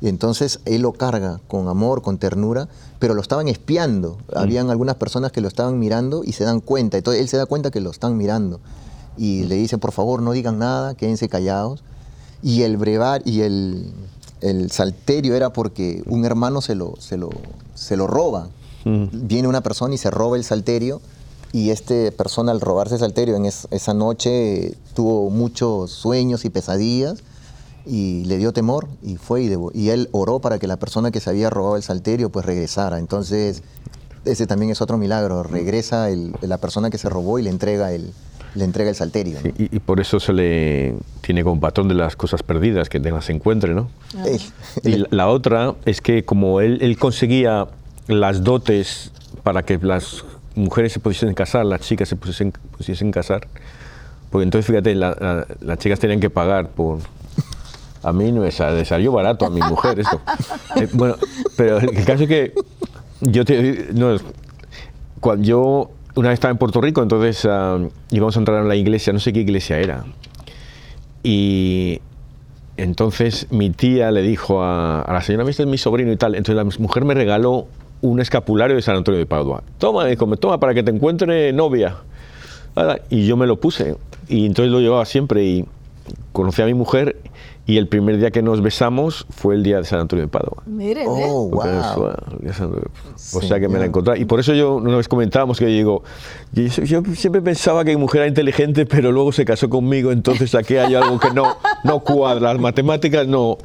[0.00, 4.18] Y entonces él lo carga con amor, con ternura, pero lo estaban espiando.
[4.34, 4.38] Mm.
[4.38, 6.96] Habían algunas personas que lo estaban mirando y se dan cuenta.
[6.96, 8.58] Entonces él se da cuenta que lo están mirando.
[9.16, 9.48] Y mm.
[9.48, 11.84] le dice, por favor, no digan nada, quédense callados.
[12.42, 13.92] Y el brevar y el,
[14.40, 17.30] el salterio era porque un hermano se lo, se lo,
[17.76, 18.48] se lo roba.
[18.84, 19.04] Mm.
[19.12, 21.00] Viene una persona y se roba el salterio
[21.52, 27.22] y esta persona al robarse el salterio en esa noche tuvo muchos sueños y pesadillas
[27.84, 31.20] y le dio temor y fue y, y, él oró para que la persona que
[31.20, 32.98] se había robado el salterio pues regresara.
[32.98, 33.62] Entonces
[34.24, 36.08] ese también es otro milagro, regresa
[36.40, 38.12] la persona que se robó y le entrega el,
[38.54, 39.38] le entrega el salterio.
[39.58, 43.74] y, por eso se le tiene como patrón de las cosas perdidas, que las encuentre,
[43.74, 43.88] ¿no?
[44.16, 44.24] Ah.
[44.84, 47.66] y la, otra es que como él, él conseguía
[48.06, 49.10] las dotes
[49.42, 53.46] para que las mujeres se pudiesen casar, las chicas se pudiesen, pudiesen casar.
[54.30, 57.00] Porque entonces, fíjate, las chicas tenían que pagar por...
[58.02, 60.20] A mí no me salió barato a mi mujer esto.
[60.74, 61.16] Eh, bueno,
[61.54, 62.54] pero el caso es que
[63.20, 64.16] yo te, no,
[65.20, 67.78] cuando yo una vez estaba en Puerto Rico, entonces ah,
[68.10, 70.04] íbamos a entrar en la iglesia, no sé qué iglesia era.
[71.22, 72.00] Y
[72.78, 76.34] entonces mi tía le dijo a, a la señora, este es mi sobrino y tal.
[76.34, 77.68] Entonces la mujer me regaló
[78.02, 79.62] un escapulario de San Antonio de Padua.
[79.78, 81.96] Toma, dijo, toma para que te encuentre novia.
[83.08, 83.96] Y yo me lo puse.
[84.28, 85.64] Y entonces lo llevaba siempre y
[86.32, 87.16] conocí a mi mujer
[87.64, 90.62] y el primer día que nos besamos fue el día de San Antonio de Padua.
[90.66, 92.12] Miren, oh, wow.
[93.34, 94.18] o sea que me la encontré.
[94.18, 96.02] Y por eso yo una vez comentábamos que yo digo,
[96.52, 100.76] yo, siempre pensaba que mi mujer era inteligente, pero luego se casó conmigo, entonces aquí
[100.76, 102.52] hay algo que no, no cuadra.
[102.52, 103.58] Las matemáticas no.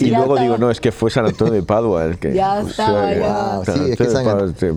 [0.00, 2.32] Y luego digo, no, es que fue San Antonio de Padua el que.
[2.34, 3.60] Ya estaba, ya.
[3.64, 4.74] Sí, es que San te,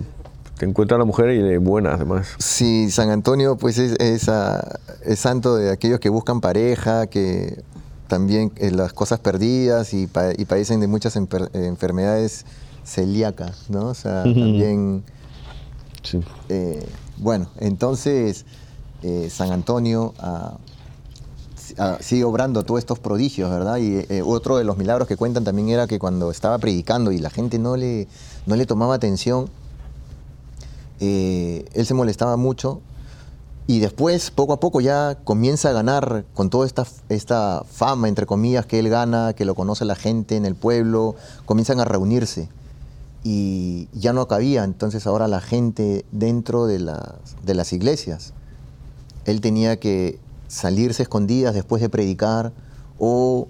[0.60, 2.34] te encuentra la mujer y buena además.
[2.38, 4.30] Sí, San Antonio pues es, es,
[5.02, 7.62] es santo de aquellos que buscan pareja, que
[8.08, 12.44] también eh, las cosas perdidas y, padecen de muchas enfermedades
[12.84, 13.86] celíacas, ¿no?
[13.86, 15.02] O sea, también...
[16.02, 16.20] Sí.
[16.48, 18.44] Eh, bueno, entonces
[19.02, 20.58] eh, San Antonio ah,
[21.80, 23.78] ah, sigue obrando todos estos prodigios, ¿verdad?
[23.78, 27.30] Y otro de los milagros que cuentan también era que cuando estaba predicando y la
[27.30, 28.06] gente no le,
[28.46, 29.50] no le tomaba atención,
[31.00, 32.80] él se molestaba mucho
[33.70, 38.26] y después, poco a poco, ya comienza a ganar con toda esta, esta fama, entre
[38.26, 41.14] comillas, que él gana, que lo conoce la gente en el pueblo,
[41.44, 42.48] comienzan a reunirse.
[43.22, 47.14] Y ya no cabía entonces ahora la gente dentro de las,
[47.44, 48.32] de las iglesias.
[49.24, 50.18] Él tenía que
[50.50, 52.52] salirse escondidas después de predicar
[52.98, 53.46] o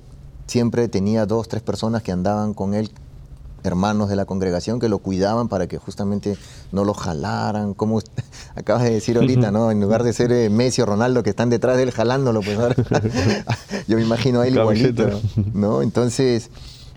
[0.46, 2.90] siempre tenía dos, tres personas que andaban con él
[3.62, 6.36] hermanos de la congregación que lo cuidaban para que justamente
[6.72, 8.00] no lo jalaran, como
[8.54, 9.70] acabas de decir ahorita, ¿no?
[9.70, 12.58] En lugar de ser eh, Messi o Ronaldo que están detrás de él jalándolo, pues
[12.58, 12.74] ahora
[13.88, 15.08] yo me imagino a él igualito,
[15.52, 15.82] ¿no?
[15.82, 16.50] Entonces,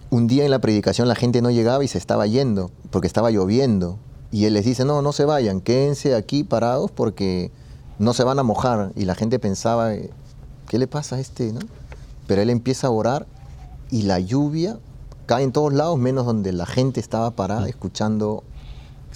[0.09, 3.31] un día en la predicación la gente no llegaba y se estaba yendo, porque estaba
[3.31, 3.99] lloviendo.
[4.31, 7.51] Y él les dice, no, no se vayan, quédense aquí parados porque
[8.03, 8.91] no se van a mojar.
[8.95, 9.91] Y la gente pensaba,
[10.67, 11.53] ¿qué le pasa a este?
[11.53, 11.59] ¿no?
[12.27, 13.25] Pero él empieza a orar
[13.89, 14.77] y la lluvia
[15.25, 18.43] cae en todos lados, menos donde la gente estaba parada escuchando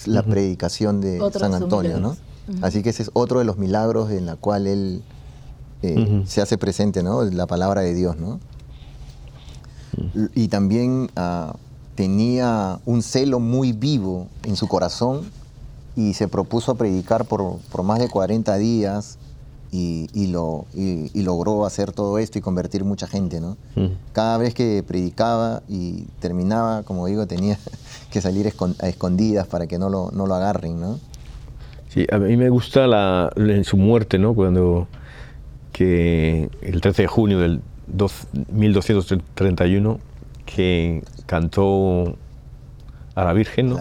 [0.06, 2.16] la predicación de San Antonio, ¿no?
[2.62, 5.02] Así que ese es otro de los milagros en la cual él
[5.82, 7.22] eh, se hace presente, ¿no?
[7.24, 8.40] La palabra de Dios, ¿no?
[10.34, 11.56] Y también ah,
[11.94, 15.30] tenía un celo muy vivo en su corazón
[15.98, 19.18] y se propuso predicar por, por más de 40 días
[19.72, 23.56] y, lo, y, logró hacer todo esto y convertir mucha gente, ¿no?
[23.74, 23.88] Mm.
[24.12, 27.58] Cada vez que predicaba y terminaba, como digo, tenía
[28.12, 28.46] que salir
[28.80, 31.00] a escondidas para que no lo, no lo agarren, ¿no?
[31.88, 34.34] Sí, a mí me gusta la, en su muerte, ¿no?
[34.34, 34.86] Cuando
[35.72, 37.60] que el 13 de junio del
[38.52, 39.98] 1231
[40.46, 42.16] que cantó
[43.16, 43.78] a la Virgen, ¿no?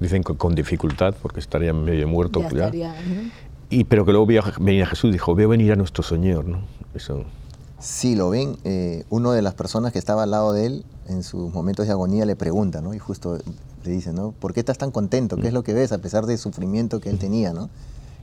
[0.00, 2.72] Dicen con, dificultad porque estaría medio muerto ya.
[3.68, 6.62] y, pero que luego vio venir a Jesús dijo, veo venir a nuestro Señor, ¿no?
[6.94, 7.24] Eso.
[7.78, 8.56] Sí, lo ven.
[8.64, 11.92] Eh, una de las personas que estaba al lado de él en sus momentos de
[11.92, 12.94] agonía le pregunta, ¿no?
[12.94, 13.38] Y justo
[13.84, 14.32] le dice, ¿no?
[14.32, 15.36] ¿Por qué estás tan contento?
[15.36, 17.70] ¿Qué es lo que ves a pesar del sufrimiento que él tenía, ¿no?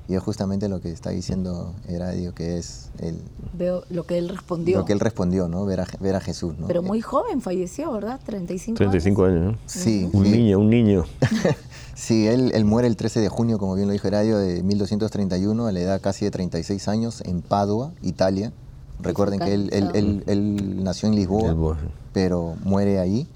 [0.09, 3.19] Y es justamente lo que está diciendo Heradio, que es el...
[3.53, 4.77] Veo lo que él respondió.
[4.77, 5.65] Lo que él respondió, ¿no?
[5.65, 6.67] Ver a, ver a Jesús, ¿no?
[6.67, 8.19] Pero muy joven falleció, ¿verdad?
[8.25, 9.35] 35, 35 años.
[9.35, 9.59] años, ¿no?
[9.65, 10.09] Sí.
[10.13, 11.03] Un niño, un niño.
[11.97, 15.65] sí, él, él, muere el 13 de junio, como bien lo dijo Heradio, de 1231,
[15.65, 18.53] a la edad casi de 36 años, en Padua, Italia.
[18.99, 21.77] Recuerden que él, él, él, nació en Lisboa,
[22.13, 23.27] pero muere ahí.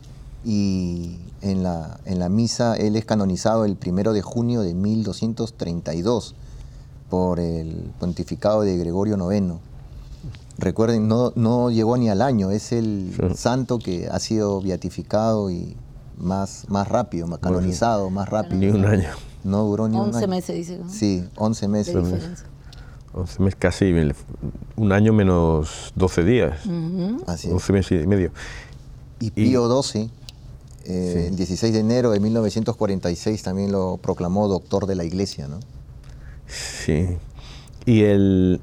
[0.43, 6.35] Y en la, en la misa él es canonizado el 1 de junio de 1232
[7.09, 9.55] por el pontificado de Gregorio IX.
[10.57, 15.75] Recuerden, no, no llegó ni al año, es el santo que ha sido beatificado y
[16.17, 18.57] más, más rápido, más canonizado, más rápido.
[18.57, 19.09] Ni un año.
[19.43, 20.15] No duró ni un año.
[20.15, 20.79] 11 meses, dice.
[20.89, 21.95] Sí, 11 meses.
[23.13, 23.93] 11 meses, casi
[24.75, 26.59] un año menos 12 días.
[27.27, 28.31] Así 11 meses y medio.
[29.19, 30.09] Y Pío XII,
[30.85, 35.59] eh, el 16 de enero de 1946, también lo proclamó doctor de la Iglesia, ¿no?
[36.47, 37.17] Sí.
[37.85, 38.61] Y el,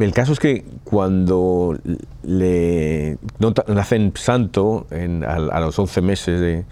[0.00, 1.78] el caso es que cuando
[2.22, 3.18] le
[3.68, 4.86] nacen santo
[5.26, 6.64] a, los 11 meses de,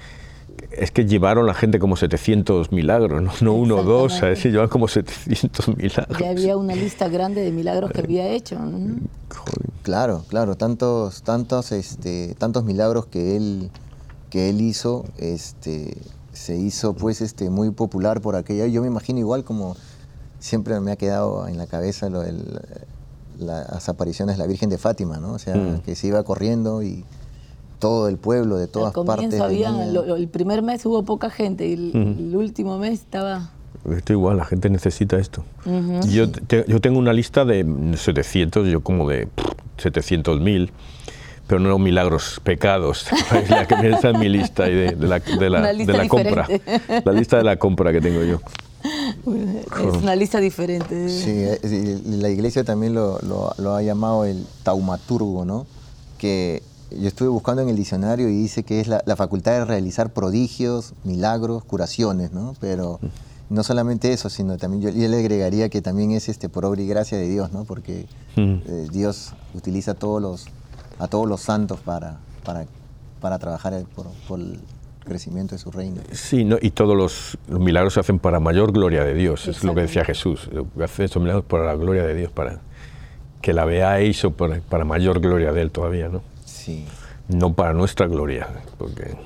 [0.72, 4.42] es que llevaron la gente como 700 milagros, no, uno o dos, ¿sabes?
[4.42, 6.18] llevan como 700 milagros.
[6.18, 8.58] Ya había una lista grande de milagros que había hecho.
[9.82, 13.70] Claro, claro, tantos, tantos, este, tantos milagros que él,
[14.30, 15.96] que él hizo, este,
[16.32, 18.66] se hizo pues este, muy popular por aquella.
[18.66, 19.76] Yo me imagino igual como
[20.38, 22.22] siempre me ha quedado en la cabeza lo
[23.42, 25.32] las apariciones de la Virgen de Fátima, ¿no?
[25.32, 25.80] O sea, mm.
[25.80, 27.04] que se iba corriendo y
[27.78, 29.34] todo el pueblo, de todas partes.
[29.40, 33.50] el primer mes hubo poca gente y el, último mes estaba...
[33.90, 35.44] Esto igual, la gente necesita esto.
[36.08, 36.26] yo,
[36.68, 39.28] yo tengo una lista de 700, yo como de
[39.78, 40.72] 700 mil
[41.46, 43.06] pero no milagros, pecados.
[43.34, 46.48] Es la que está en mi lista de, la, de la, de la compra.
[47.04, 48.40] La lista de la compra que tengo yo.
[49.26, 51.08] Es una lista diferente.
[51.08, 51.46] Sí,
[52.06, 55.66] la iglesia también lo, lo, ha llamado el taumaturgo, ¿no?
[56.18, 60.12] Que yo estuve buscando en el diccionario y dice que es la, facultad de realizar
[60.12, 62.54] prodigios, milagros, curaciones, ¿no?
[62.60, 63.00] Pero
[63.50, 66.86] no solamente eso, sino también yo, le agregaría que también es este por obra y
[66.86, 67.64] gracia de Dios, ¿no?
[67.64, 70.46] Porque eh, Dios utiliza todos los
[70.98, 72.66] a todos los santos para, para,
[73.20, 73.84] para trabajar
[74.28, 74.60] por, el
[75.04, 76.00] crecimiento de su reino.
[76.12, 79.74] Sí, no, y todos los, milagros se hacen para mayor gloria de Dios, es lo
[79.74, 80.48] que decía Jesús,
[80.82, 82.60] hace estos milagros para la gloria de Dios, para
[83.40, 86.22] que la veáis o para, para mayor gloria de Él todavía, ¿no?
[86.44, 86.86] Sí.
[87.28, 89.16] No para nuestra gloria, porque...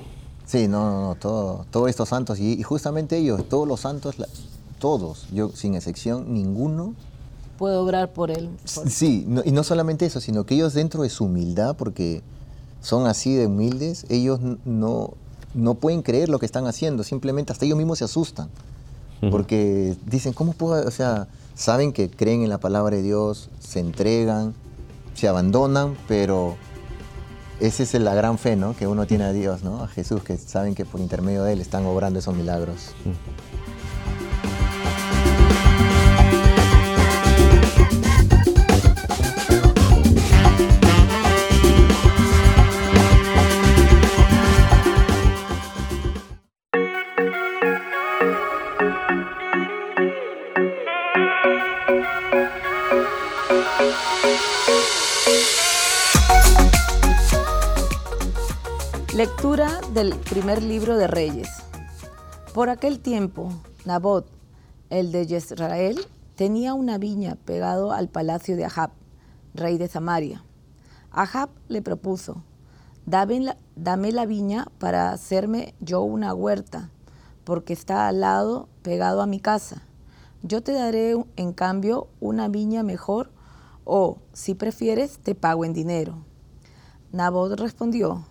[0.45, 4.15] Sí, no, no, no todo, todos estos santos, y, justamente ellos, todos los santos,
[4.79, 6.95] todos, yo sin excepción, ninguno
[7.57, 8.49] puede obrar por él.
[8.65, 12.21] Sí, y no solamente eso, sino que ellos dentro de su humildad, porque
[12.81, 15.15] son así de humildes, ellos no,
[15.53, 18.49] no pueden creer lo que están haciendo, simplemente hasta ellos mismos se asustan,
[19.31, 20.87] porque dicen, ¿cómo puedo?
[20.87, 24.53] O sea, saben que creen en la palabra de Dios, se entregan,
[25.15, 26.55] se abandonan, pero
[27.59, 28.75] esa es la gran fe, ¿no?
[28.75, 29.83] Que uno tiene a Dios, ¿no?
[29.83, 32.91] A Jesús, que saben que por intermedio de Él están obrando esos milagros.
[59.17, 61.49] Lectura del primer libro de Reyes.
[62.53, 63.51] Por aquel tiempo,
[63.83, 64.27] Nabot,
[64.91, 65.99] el de Jezreel,
[66.35, 68.91] tenía una viña pegado al palacio de Ahab,
[69.55, 70.43] rey de Samaria.
[71.09, 72.43] Ahab le propuso,
[73.07, 76.91] dame la, dame la viña para hacerme yo una huerta,
[77.43, 79.81] porque está al lado, pegado a mi casa.
[80.43, 83.31] Yo te daré en cambio una viña mejor,
[83.83, 86.19] o, si prefieres, te pago en dinero.
[87.11, 88.23] Nabot respondió,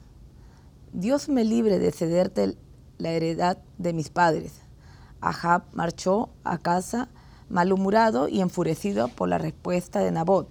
[0.98, 2.56] Dios me libre de cederte
[2.96, 4.62] la heredad de mis padres.
[5.20, 7.10] Ahab marchó a casa
[7.50, 10.48] malhumorado y enfurecido por la respuesta de Nabot.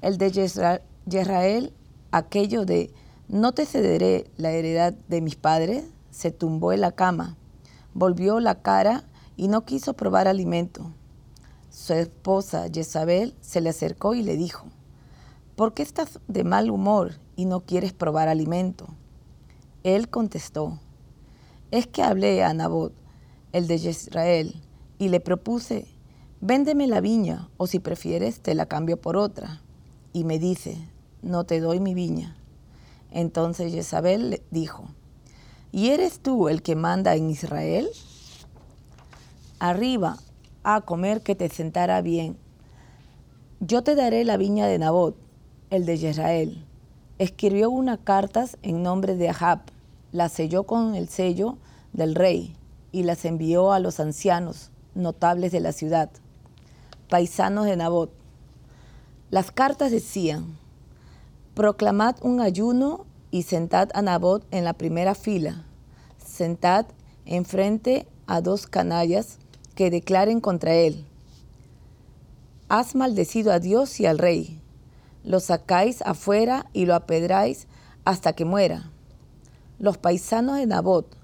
[0.00, 1.74] El de Jezreel,
[2.10, 2.90] aquello de
[3.28, 7.36] no te cederé la heredad de mis padres, se tumbó en la cama,
[7.92, 9.04] volvió la cara
[9.36, 10.90] y no quiso probar alimento.
[11.68, 14.68] Su esposa Jezabel se le acercó y le dijo,
[15.54, 18.88] ¿por qué estás de mal humor y no quieres probar alimento?
[19.82, 20.78] Él contestó,
[21.70, 22.92] es que hablé a Nabot,
[23.52, 24.60] el de Jezreel,
[24.98, 25.86] y le propuse,
[26.40, 29.62] véndeme la viña, o si prefieres, te la cambio por otra.
[30.12, 30.76] Y me dice,
[31.22, 32.36] no te doy mi viña.
[33.10, 34.88] Entonces Jezabel le dijo,
[35.72, 37.88] ¿y eres tú el que manda en Israel?
[39.58, 40.18] Arriba,
[40.62, 42.36] a comer que te sentara bien.
[43.60, 45.16] Yo te daré la viña de Nabot,
[45.70, 46.66] el de Jezreel.
[47.20, 49.60] Escribió unas cartas en nombre de Ahab,
[50.10, 51.58] las selló con el sello
[51.92, 52.56] del rey
[52.92, 56.08] y las envió a los ancianos, notables de la ciudad,
[57.10, 58.10] paisanos de Nabot.
[59.28, 60.56] Las cartas decían,
[61.52, 65.66] proclamad un ayuno y sentad a Nabot en la primera fila,
[66.24, 66.86] sentad
[67.26, 69.36] enfrente a dos canallas
[69.74, 71.04] que declaren contra él.
[72.70, 74.59] Has maldecido a Dios y al rey.
[75.24, 77.66] Lo sacáis afuera y lo apedráis
[78.04, 78.90] hasta que muera.
[79.78, 81.16] Los paisanos de Nabot,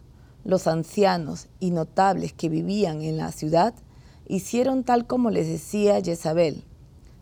[0.45, 3.75] los ancianos y notables que vivían en la ciudad,
[4.29, 6.65] hicieron tal como les decía Jezabel,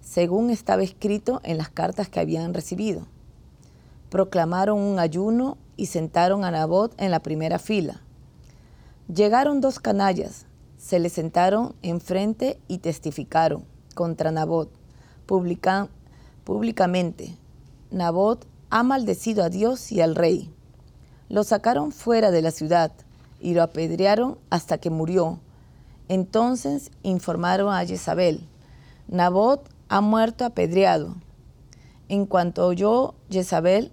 [0.00, 3.06] según estaba escrito en las cartas que habían recibido.
[4.10, 8.02] Proclamaron un ayuno y sentaron a Nabot en la primera fila.
[9.12, 14.70] Llegaron dos canallas, se le sentaron enfrente y testificaron contra Nabot
[16.44, 17.36] públicamente.
[17.90, 20.52] Nabot ha maldecido a Dios y al rey.
[21.28, 22.92] Lo sacaron fuera de la ciudad
[23.40, 25.40] y lo apedrearon hasta que murió.
[26.08, 28.46] Entonces informaron a Jezabel,
[29.08, 31.14] Nabot ha muerto apedreado.
[32.08, 33.92] En cuanto oyó Jezabel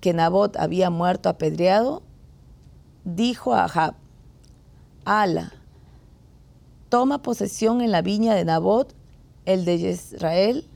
[0.00, 2.02] que Nabot había muerto apedreado,
[3.04, 3.94] dijo a Ahab,
[5.04, 5.52] Ala,
[6.88, 8.94] toma posesión en la viña de Nabot,
[9.46, 10.68] el de Israel,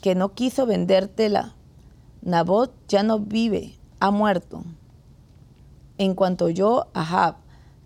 [0.00, 1.54] que no quiso vendértela.
[2.22, 4.64] Nabot ya no vive, ha muerto.
[5.98, 7.36] En cuanto oyó Ahab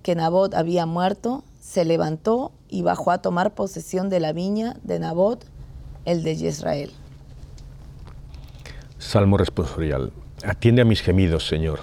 [0.03, 4.99] que Nabot había muerto, se levantó y bajó a tomar posesión de la viña de
[4.99, 5.45] Nabot,
[6.05, 6.91] el de Israel.
[8.99, 10.13] Salmo responsorial.
[10.45, 11.81] Atiende a mis gemidos, Señor.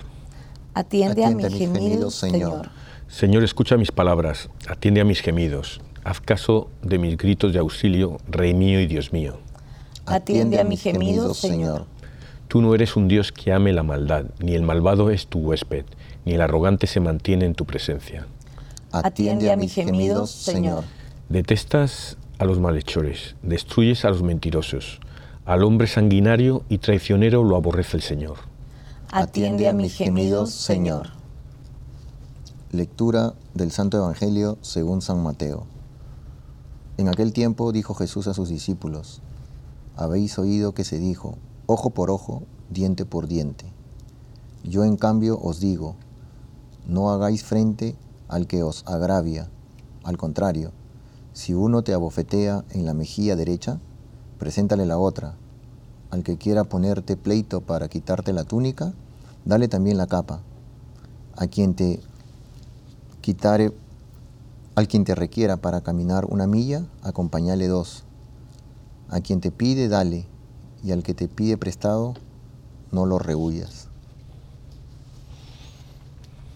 [0.74, 2.70] Atiende, a mis gemidos, Señor.
[3.08, 5.82] Señor, escucha mis palabras, atiende a mis gemidos.
[6.04, 9.40] Haz caso de mis gritos de auxilio, Rey mío y Dios mío.
[10.10, 11.86] Atiende a mis gemidos, Señor.
[12.48, 15.86] Tú no eres un Dios que ame la maldad, ni el malvado es tu huésped,
[16.26, 18.26] ni el arrogante se mantiene en tu presencia.
[18.92, 20.84] Atiende a mis gemidos, Señor.
[21.30, 25.00] Detestas a los malhechores, destruyes a los mentirosos.
[25.46, 28.38] Al hombre sanguinario y traicionero lo aborrece el Señor.
[29.12, 31.10] Atiende a mis gemidos, Señor.
[32.72, 35.68] Lectura del Santo Evangelio según San Mateo.
[36.98, 39.22] En aquel tiempo dijo Jesús a sus discípulos,
[40.00, 43.66] habéis oído que se dijo, ojo por ojo, diente por diente.
[44.64, 45.96] Yo en cambio os digo,
[46.88, 47.98] no hagáis frente
[48.30, 49.50] al que os agravia.
[50.06, 50.72] Al contrario,
[51.34, 53.80] si uno te abofetea en la mejilla derecha,
[54.38, 55.36] preséntale la otra.
[56.12, 58.94] Al que quiera ponerte pleito para quitarte la túnica,
[59.44, 60.40] dale también la capa.
[61.36, 62.00] A quien te
[63.20, 63.74] quitare,
[64.76, 68.06] al quien te requiera para caminar una milla, acompáñale dos.
[69.10, 70.26] A quien te pide, dale,
[70.84, 72.14] y al que te pide prestado,
[72.92, 73.88] no lo rehuyas.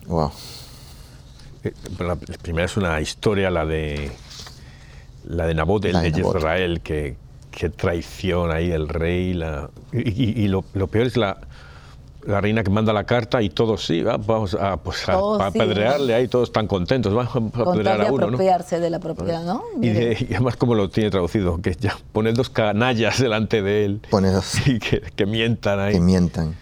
[0.07, 0.31] Wow.
[1.63, 4.11] Eh, la primera es una historia, la de
[5.25, 7.15] la de Nabot, el de, Israel, que,
[7.51, 9.33] que traiciona ahí el rey.
[9.33, 11.37] La, y, lo, peor es la,
[12.25, 16.49] la reina que manda la carta y todos sí, vamos a, pues apedrearle ahí, todos
[16.49, 18.25] están contentos, vamos a apedrear a uno.
[18.25, 19.63] apropiarse de la propiedad, ¿no?
[19.81, 19.89] Y,
[20.33, 24.01] además, como lo tiene traducido, que ya pone dos canallas delante de él.
[24.09, 24.53] Pone dos.
[24.65, 25.93] Y que, que mientan ahí.
[25.93, 26.55] Que mientan.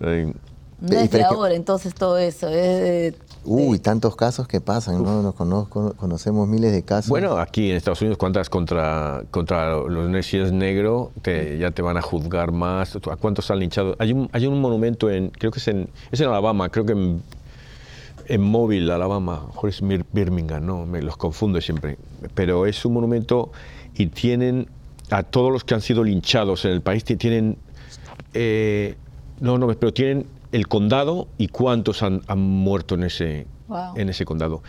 [0.00, 2.48] No es de ahora, entonces todo eso.
[2.48, 3.14] Es
[3.46, 5.22] Uy, tantos casos que pasan, ¿no?
[5.22, 7.10] Nos conozco, conocemos miles de casos.
[7.10, 11.12] Bueno, aquí en Estados Unidos, ¿cuántas contra, contra los si negro?
[11.20, 12.96] Te, ya te van a juzgar más.
[12.96, 13.96] ¿A cuántos han linchado?
[13.98, 16.92] Hay un, hay un monumento en, creo que es en, es en Alabama, creo que
[16.92, 17.22] en,
[18.26, 19.82] en Mobile, Alabama, mejor es
[20.12, 21.98] Birmingham, no, me los confundo siempre.
[22.34, 23.52] Pero es un monumento
[23.94, 24.68] y tienen
[25.10, 27.58] a todos los que han sido linchados en el país, tienen,
[28.32, 28.96] eh,
[29.40, 33.48] no, no, pero tienen el condado y cuántos han, muerto en ese,
[33.96, 34.62] en ese condado.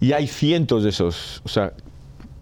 [0.00, 1.72] y hay cientos de esos, o sea,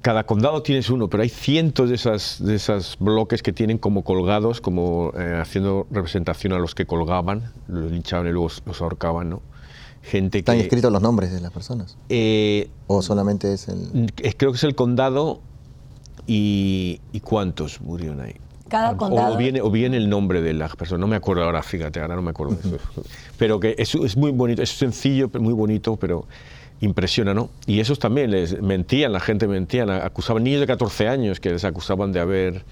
[0.03, 4.05] cada condado tienes uno, pero hay cientos de esas de esos bloques que tienen como
[4.05, 9.31] colgados, como eh, haciendo representación a los que colgaban, los linchaban y luego los ahorcaban,
[9.31, 9.43] ¿no?
[10.03, 11.97] Gente ¿Están escritos los nombres de las personas?
[12.11, 14.13] Eh, ¿O solamente es el...?
[14.37, 15.41] Creo que es el condado
[16.27, 18.37] y, y cuántos murieron ahí.
[18.69, 19.35] Cada condado.
[19.35, 22.17] O viene, o viene el nombre de las personas, no me acuerdo ahora, fíjate, ahora
[22.17, 22.57] no me acuerdo.
[23.39, 26.27] Pero que es, es muy bonito, es sencillo, muy bonito, pero
[26.81, 27.51] impresiona, ¿no?
[27.67, 31.65] Y esos también les mentían, la gente mentía, acusaban niños de 14 años que les
[31.65, 32.65] acusaban de haber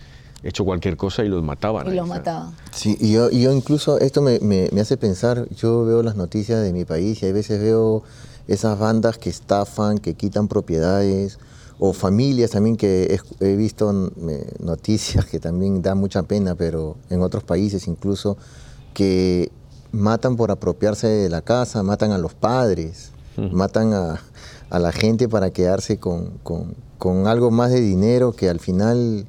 [0.43, 1.91] hecho cualquier cosa y los mataban.
[1.91, 2.55] Y los mataban.
[2.71, 6.73] Sí, y yo, yo incluso, esto me, me, hace pensar, yo veo las noticias de
[6.73, 8.03] mi país y a veces veo
[8.47, 11.39] esas bandas que estafan, que quitan propiedades,
[11.79, 13.93] o familias también que he, he visto
[14.61, 18.37] noticias que también dan mucha pena, pero en otros países incluso,
[18.93, 19.51] que
[19.93, 24.21] matan por apropiarse de la casa, matan a los padres matan a,
[24.79, 26.41] la gente para quedarse con,
[27.27, 29.27] algo más de dinero que al final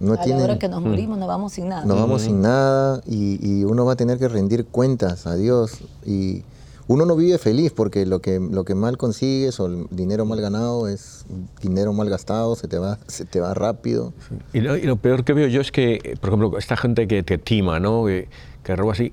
[0.00, 0.46] no tiene...
[0.46, 1.84] La que nos morimos nos vamos sin nada.
[1.84, 6.42] Nos vamos sin nada y, uno va a tener que rendir cuentas a Dios y
[6.90, 10.40] uno no vive feliz porque lo que, lo que mal consigues o el dinero mal
[10.40, 11.24] ganado es
[11.62, 14.12] dinero mal gastado, se te va, se te va rápido.
[14.52, 17.78] Y, lo, peor que veo yo es que, por ejemplo, esta gente que te tima,
[17.78, 18.06] ¿no?
[18.06, 18.28] que,
[18.64, 19.12] que roba así,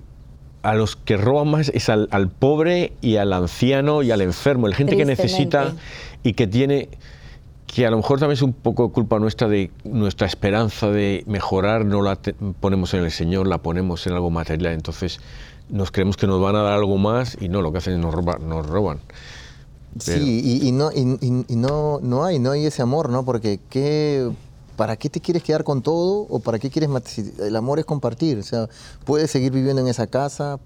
[0.63, 4.75] a los que roban más es al, pobre y al anciano y al enfermo, la
[4.75, 5.75] gente que necesita
[6.23, 6.89] y que tiene,
[7.67, 11.85] que a lo mejor también es un poco culpa nuestra de nuestra esperanza de mejorar,
[11.85, 12.17] no la
[12.59, 15.19] ponemos en el Señor, la ponemos en algo material, entonces
[15.69, 17.99] nos creemos que nos van a dar algo más y no, lo que hacen es
[17.99, 18.99] nos, nos roban.
[19.99, 23.25] Sí, y, no, y, no, no hay, no hay ese amor, ¿no?
[23.25, 24.31] Porque qué
[24.77, 26.89] ¿para qué te quieres quedar con todo o para qué quieres
[27.39, 28.69] El amor es compartir, o sea,
[29.03, 30.59] puedes seguir viviendo en esa casa,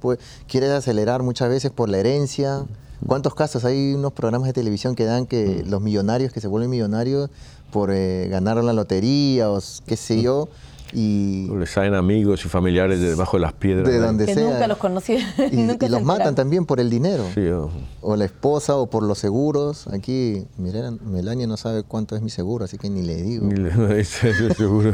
[0.48, 2.66] quieres acelerar muchas veces por la herencia.
[3.08, 6.70] ¿Cuántos casos hay unos programas de televisión que dan que los millonarios que se vuelven
[6.70, 7.32] millonarios
[7.72, 10.50] por eh, ganar la lotería o qué sé yo?
[10.94, 13.88] Y les salen amigos y familiares de debajo de las piedras.
[13.88, 15.18] De donde que nunca los conocí.
[15.52, 17.26] Y, los matan también por el dinero.
[18.02, 18.16] o...
[18.16, 19.88] la esposa o por los seguros.
[19.88, 23.46] Aquí, miren, Melania no sabe cuánto es mi seguro, así que ni le digo.
[23.46, 24.92] Ni le dice seguro.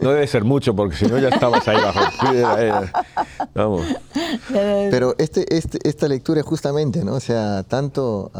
[0.00, 2.00] no debe ser mucho, porque si no ya estabas ahí bajo
[2.30, 2.84] piedra.
[2.84, 2.92] Eh.
[3.54, 3.82] Vamos.
[4.50, 7.14] Pero este, este, esta lectura es justamente, ¿no?
[7.14, 8.30] O sea, tanto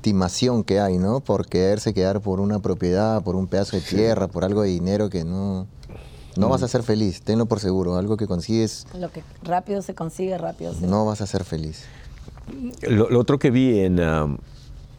[0.00, 1.20] estimación que hay, ¿no?
[1.20, 5.10] Por quererse quedar por una propiedad, por un pedazo de tierra, por algo de dinero
[5.10, 5.66] que no,
[6.36, 7.96] no vas a ser feliz, tenlo por seguro.
[7.96, 8.86] Algo que consigues.
[8.98, 10.86] Lo que rápido se consigue, rápido se.
[10.86, 11.84] No vas a ser feliz.
[12.88, 14.38] Lo, otro que vi en, um,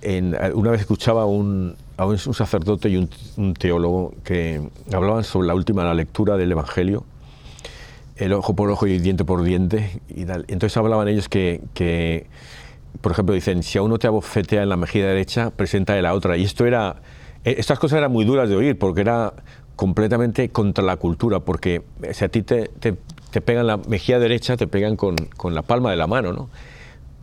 [0.04, 2.98] en, Una vez escuchaba un, a un, sacerdote y
[3.38, 7.04] un, teólogo que hablaban sobre la última la lectura del Evangelio,
[8.18, 10.00] el ojo por ojo y diente por diente.
[10.10, 12.28] Y Entonces hablaban ellos que, que
[13.00, 16.14] por ejemplo, dicen, si a uno te abofetea en la mejilla derecha, presenta de la
[16.14, 16.38] otra.
[16.38, 16.98] Y esto era,
[17.46, 19.34] eh, estas cosas eran muy duras de oír, porque era
[19.76, 21.82] completamente contra la cultura, porque
[22.12, 22.96] si a ti te, te,
[23.32, 26.50] te pegan la mejilla derecha, te pegan con, con la palma de la mano, ¿no?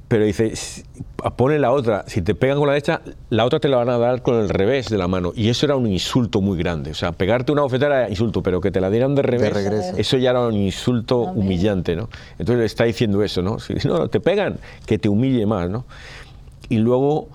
[0.08, 0.54] Pero dice,
[1.36, 3.98] pone la otra, si te pegan con la derecha, la otra te la van a
[3.98, 5.32] dar con el revés de la mano.
[5.36, 6.92] Y eso era un insulto muy grande.
[6.92, 10.16] O sea, pegarte una bofetada era insulto, pero que te la dieran de revés, eso
[10.16, 12.08] ya era un insulto humillante, ¿no?
[12.32, 13.58] Entonces le está diciendo eso, ¿no?
[13.58, 15.84] Si no, te pegan, que te humille más, ¿no?
[16.70, 17.28] Y luego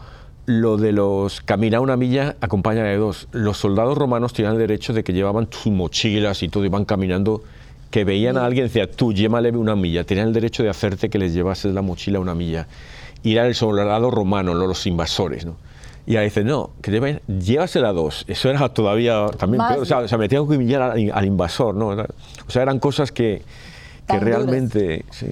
[0.45, 3.28] lo de los caminar una milla acompaña de dos.
[3.32, 7.43] Los soldados romanos tenían el derecho de que llevaban sus mochilas y todo, iban caminando
[7.94, 11.12] que veían a alguien y decían, tú llévale una milla, tenían el derecho de hacerte
[11.12, 12.68] que les llevases la mochila una milla.
[13.22, 15.58] Y era el soldado romano, no los invasores, ¿no?
[16.08, 18.26] Y ahí dice, no, que lleven, llévasela dos.
[18.28, 19.84] Eso era todavía también peor.
[19.84, 21.89] O sea, o sea, me tengo que humillar al, invasor, ¿no?
[21.89, 23.44] O sea, eran cosas que,
[24.08, 25.06] que realmente...
[25.12, 25.28] Sí.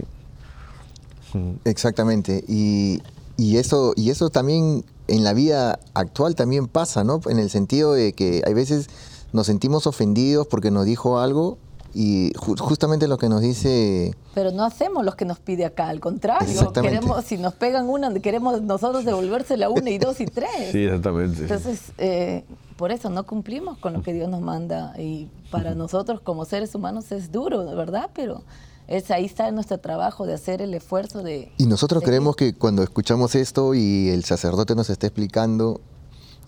[1.65, 2.43] Exactamente.
[2.47, 3.01] Y,
[3.37, 7.21] y, eso, y eso también en la vida actual también pasa, ¿no?
[7.27, 8.87] En el sentido de que hay veces
[9.33, 11.57] nos sentimos ofendidos porque nos dijo algo
[11.93, 14.15] y justamente lo que nos dice...
[14.33, 18.13] Pero no hacemos lo que nos pide acá, al contrario, queremos, si nos pegan una,
[18.19, 20.71] queremos nosotros devolvérsela una y dos y tres.
[20.71, 21.41] Sí, exactamente.
[21.41, 22.45] Entonces, eh,
[22.77, 26.73] por eso no cumplimos con lo que Dios nos manda y para nosotros como seres
[26.75, 28.43] humanos es duro, de verdad, pero
[28.87, 31.51] es ahí está nuestro trabajo de hacer el esfuerzo de...
[31.57, 35.81] Y nosotros creemos que cuando escuchamos esto y el sacerdote nos está explicando,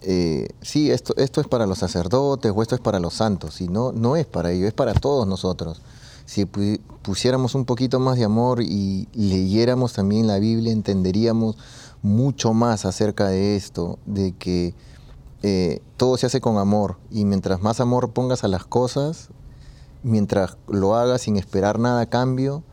[0.04, 3.68] eh, sí, esto, esto es para los sacerdotes o esto es para los santos, y
[3.68, 5.82] no, es para ellos, es para todos nosotros.
[6.26, 11.58] Si pusiéramos un poquito más de amor y leyéramos también la Biblia, entenderíamos
[12.02, 14.74] mucho más acerca de esto, de que
[15.42, 19.30] eh, todo se hace con amor, y mientras más amor pongas a las cosas,
[20.04, 22.64] mientras lo hagas sin esperar nada a cambio,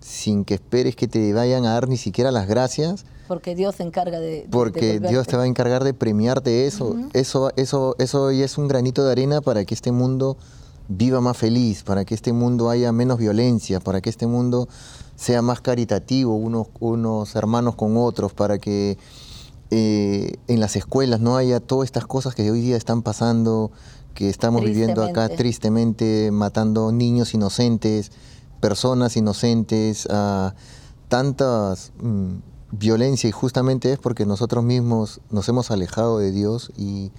[0.00, 3.04] sin que esperes que te vayan a dar ni siquiera las gracias.
[3.28, 4.48] Porque Dios se encarga de...
[4.50, 6.96] porque Dios te va a encargar de premiarte eso.
[7.12, 10.36] Eso, eso, eso es un granito de arena para que este mundo
[10.88, 14.68] viva más feliz, para que este mundo haya menos violencia, para que este mundo
[15.16, 18.96] sea más caritativo unos, unos hermanos con otros, para que
[19.70, 23.70] eh, en las escuelas no haya todas estas cosas que hoy día están pasando,
[24.14, 28.10] que estamos viviendo acá tristemente, matando niños inocentes,
[28.60, 30.54] personas inocentes, a
[31.08, 32.36] tantas mm,
[32.70, 37.10] violencia y justamente es porque nosotros mismos nos hemos alejado de Dios y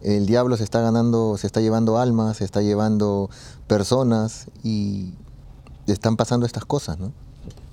[0.00, 3.30] el diablo se está ganando, se está llevando almas, se está llevando
[3.66, 5.14] personas y
[5.86, 7.12] están pasando estas cosas, ¿no?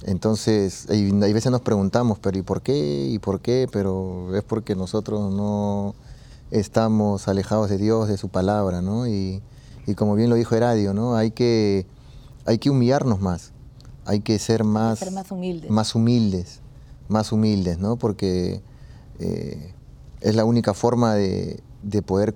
[0.03, 3.07] Entonces, hay, veces nos preguntamos, pero ¿y por qué?
[3.11, 3.67] ¿Y por qué?
[3.71, 5.93] Pero es porque nosotros no
[6.51, 9.07] estamos alejados de Dios, de su palabra, ¿no?
[9.07, 9.41] Y,
[9.97, 11.15] como bien lo dijo Heradio, ¿no?
[11.15, 11.87] Hay que,
[12.45, 13.53] hay que humillarnos más,
[14.05, 15.71] hay que ser más, más humildes.
[15.71, 16.58] Más humildes,
[17.09, 17.97] más humildes, ¿no?
[17.97, 18.61] Porque
[19.19, 19.73] eh,
[20.21, 22.33] es la única forma de, de poder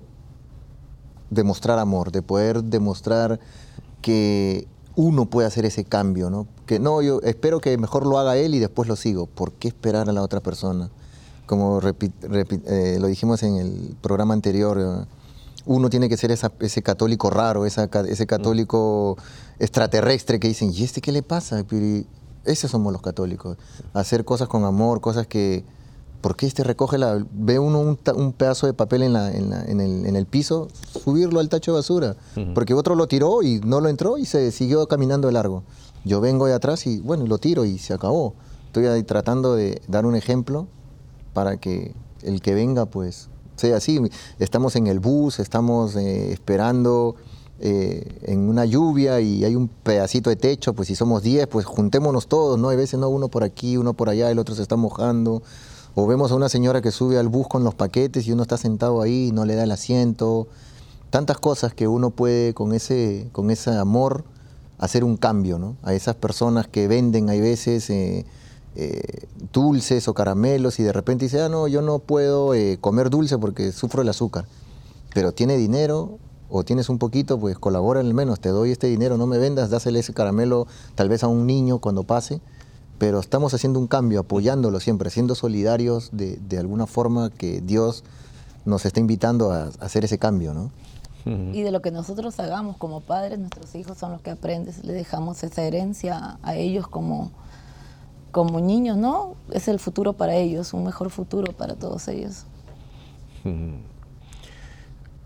[1.30, 3.40] demostrar amor, de poder demostrar
[4.02, 4.66] que
[4.96, 6.46] uno puede hacer ese cambio, ¿no?
[6.66, 9.26] Que no, yo espero que mejor lo haga él y después lo sigo.
[9.26, 10.90] ¿Por qué esperar a la otra persona?
[11.46, 15.06] Como eh, lo dijimos en el programa anterior,
[15.66, 19.16] uno tiene que ser ese católico raro, ese católico
[19.58, 21.64] extraterrestre que dicen, ¿y este qué le pasa?
[22.44, 23.56] Esos somos los católicos.
[23.92, 25.64] Hacer cosas con amor, cosas que,
[26.20, 27.24] ¿por qué este recoge la...
[27.32, 30.68] Ve uno un, pedazo de papel en, el, piso,
[31.02, 32.16] subirlo al tacho de basura?
[32.54, 35.62] Porque otro lo tiró y no lo entró y se siguió caminando de largo.
[36.04, 38.34] Yo vengo de atrás y bueno, lo tiro y se acabó.
[38.66, 40.66] Estoy ahí tratando de dar un ejemplo
[41.32, 44.00] para que el que venga pues sea así.
[44.38, 47.16] Estamos en el bus, estamos eh, esperando
[47.66, 51.64] eh, en una lluvia y hay un pedacito de techo, pues si somos 10, pues
[51.64, 52.68] juntémonos todos, ¿no?
[52.68, 55.42] Hay veces no uno por aquí, uno por allá, el otro se está mojando.
[55.94, 58.58] O vemos a una señora que sube al bus con los paquetes y uno está
[58.58, 60.46] sentado ahí y no le da el asiento.
[61.08, 64.24] Tantas cosas que uno puede con ese, con ese amor
[64.76, 65.78] hacer un cambio, ¿no?
[65.84, 68.26] A esas personas que venden, hay veces, eh,
[68.76, 72.52] eh, dulces o caramelos y de repente dice, ah, no, yo no puedo
[72.82, 74.44] comer dulce porque sufro el azúcar.
[75.14, 76.18] Pero tiene dinero
[76.56, 79.70] o tienes un poquito, pues colabora al menos, te doy este dinero, no me vendas,
[79.70, 82.40] dásele ese caramelo tal vez a un niño cuando pase
[82.98, 88.04] pero estamos haciendo un cambio, apoyándolo siempre, siendo solidarios de, de alguna forma que Dios
[88.64, 90.70] nos está invitando a, hacer ese cambio, ¿no?
[91.26, 94.92] Y de lo que nosotros hagamos como padres, nuestros hijos son los que aprenden, le
[94.92, 97.30] dejamos esa herencia a ellos como,
[98.30, 99.34] como niños, ¿no?
[99.50, 102.44] Es el futuro para ellos, un mejor futuro para todos ellos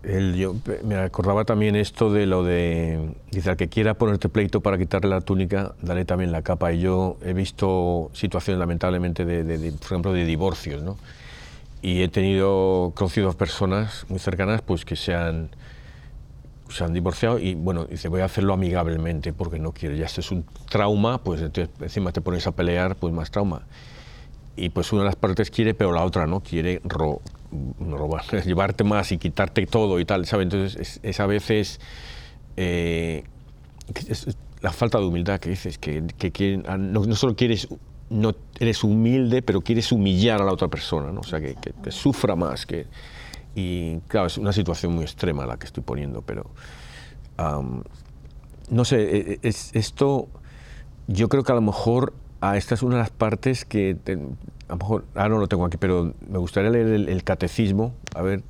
[0.03, 4.77] yo me acordaba también esto de lo de, dice, al que quiera ponerte pleito para
[4.77, 6.71] quitarle la túnica, dale también la capa.
[6.71, 10.97] Y yo he visto situaciones lamentablemente, de, por ejemplo, de divorcios, ¿no?
[11.81, 15.49] Y he tenido, conocido personas muy cercanas pues que se han,
[16.69, 20.21] se han divorciado y, bueno, dice, voy a hacerlo amigablemente porque no quiero, ya este
[20.21, 21.41] es un trauma, pues
[21.81, 23.63] encima te pones a pelear, pues más trauma.
[24.55, 27.21] Y pues una de las partes quiere, pero la otra no, quiere ro
[27.79, 30.45] robar, llevarte más y quitarte todo y tal, ¿sabes?
[30.45, 31.79] Entonces es, a veces
[32.57, 33.23] eh,
[34.61, 37.67] la falta de humildad que dices, que, ah, no, solo quieres,
[38.09, 41.21] no eres humilde, pero quieres humillar a la otra persona, ¿no?
[41.21, 42.65] O sea, que, que, sufra más.
[42.65, 42.87] Que,
[43.55, 46.51] y claro, es una situación muy extrema la que estoy poniendo, pero
[48.69, 50.27] no sé, e, e, es, esto
[51.07, 53.95] yo creo que a lo mejor ah, esta es una de las partes que
[54.69, 58.21] a lo mejor, ahora no lo tengo aquí, pero me gustaría leer el, catecismo, a
[58.21, 58.43] ver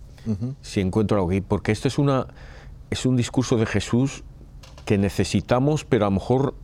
[0.62, 2.28] si encuentro algo aquí, porque esto es, una,
[2.90, 4.24] es un discurso de Jesús
[4.84, 6.56] que necesitamos, pero a lo mejor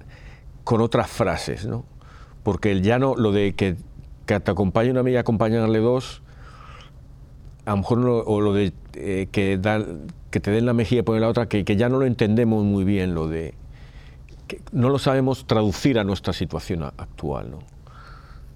[0.66, 1.86] con otras frases, ¿no?
[2.44, 3.78] Porque el llano, lo de que,
[4.26, 6.22] que te acompañe una amiga, acompañarle dos,
[7.66, 9.60] a lo mejor, o lo de eh, que,
[10.32, 12.66] que te den la mejilla y poner la otra, que, que, ya no lo entendemos
[12.66, 13.54] muy bien, lo de...
[14.48, 17.75] que no lo sabemos traducir a nuestra situación actual, ¿no?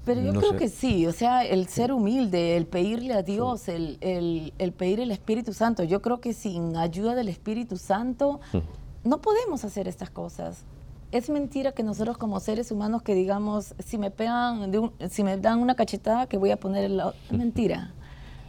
[0.09, 3.99] Pero yo creo que sí, o sea, el ser humilde, el pedirle a Dios, el,
[4.01, 8.39] el, pedir el Espíritu Santo, yo creo que sin ayuda del Espíritu Santo
[9.03, 10.63] no podemos hacer estas cosas.
[11.11, 14.71] Es mentira que nosotros como seres humanos que digamos, si me pegan,
[15.11, 17.13] si me dan una cachetada, que voy a poner el lado.
[17.29, 17.93] Mentira.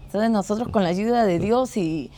[0.06, 2.10] Entonces nosotros con la ayuda de Dios y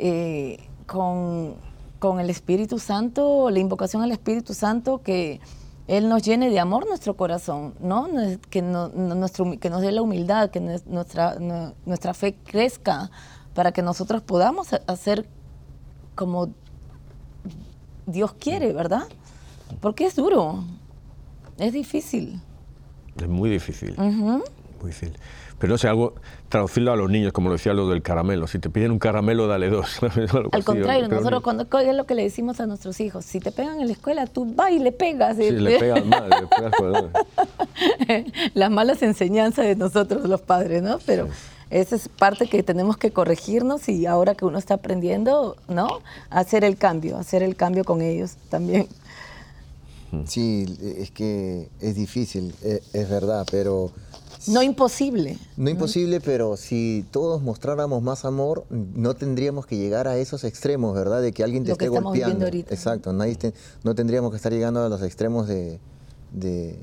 [0.00, 1.54] eh, con,
[1.98, 5.40] con el Espíritu Santo, la invocación al Espíritu Santo, que
[5.88, 8.08] él nos llene de amor nuestro corazón, ¿no?
[8.50, 11.36] Que, nuestro, que nos dé la humildad, que nuestra,
[11.84, 13.10] nuestra fe crezca
[13.54, 15.26] para que nosotros podamos hacer
[16.14, 16.50] como
[18.06, 19.02] Dios quiere, ¿verdad?
[19.80, 20.64] Porque es duro.
[21.58, 22.40] Es difícil.
[23.16, 23.94] Es muy difícil.
[24.82, 25.16] Muy difícil.
[25.58, 26.14] Pero no sé, algo,
[26.48, 28.48] traducirlo a los niños, como lo decía lo del caramelo.
[28.48, 30.00] Si te piden un caramelo, dale dos.
[30.52, 33.80] Al contrario, nosotros cuando es lo que le decimos a nuestros hijos, si te pegan
[33.80, 35.36] en la escuela, tú vas y le pegas.
[35.36, 40.98] Sí, le pegas mal, le pegas Las malas enseñanzas de nosotros los padres, ¿no?
[41.06, 41.28] Pero
[41.70, 46.00] esa es parte que tenemos que corregirnos y ahora que uno está aprendiendo, ¿no?
[46.28, 48.88] Hacer el cambio, hacer el cambio con ellos también.
[50.26, 50.66] Sí,
[50.98, 53.92] es que es difícil, e, es verdad, pero
[54.48, 55.38] no imposible.
[55.56, 60.94] No imposible, pero si todos mostráramos más amor, no tendríamos que llegar a esos extremos,
[60.94, 61.22] ¿verdad?
[61.22, 62.44] De que alguien te Lo esté que golpeando.
[62.46, 62.74] Ahorita.
[62.74, 65.78] Exacto, no tendríamos que estar llegando a los extremos de,
[66.32, 66.78] de,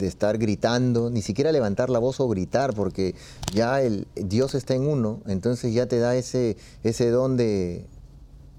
[0.00, 3.14] estar gritando, ni siquiera levantar la voz o gritar, porque
[3.52, 7.84] ya el Dios está en uno, entonces ya te da ese, ese don de,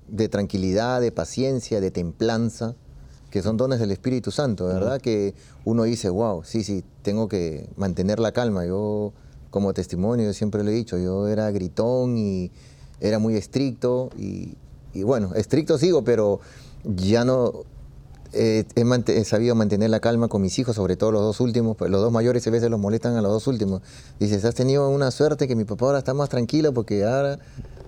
[0.07, 2.75] de tranquilidad, de paciencia, de templanza
[3.29, 4.99] que son dones del Espíritu Santo, ¿verdad?
[4.99, 8.65] Que uno dice, wow, sí, sí, tengo que mantener la calma.
[8.65, 9.13] Yo,
[9.49, 12.51] como testimonio, siempre lo he dicho, yo era gritón y
[12.99, 14.55] era muy estricto y,
[15.03, 16.39] bueno, estricto sigo, pero
[16.83, 17.63] ya no
[18.33, 18.65] he,
[19.25, 22.11] sabido mantener la calma con mis hijos, sobre todo los dos últimos, pues los dos
[22.11, 23.81] mayores a veces los molestan a los dos últimos.
[24.19, 27.39] Dices, has tenido una suerte que mi papá ahora está más tranquilo porque ahora,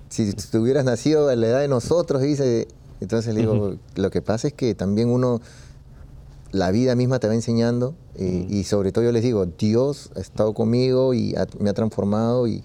[0.10, 2.68] si hubieras nacido a la edad de nosotros, dice,
[3.02, 5.42] entonces le digo, lo que pasa es que también uno,
[6.52, 10.20] la vida misma te va enseñando eh, y sobre todo yo les digo, Dios ha
[10.20, 12.64] estado conmigo y me ha transformado y,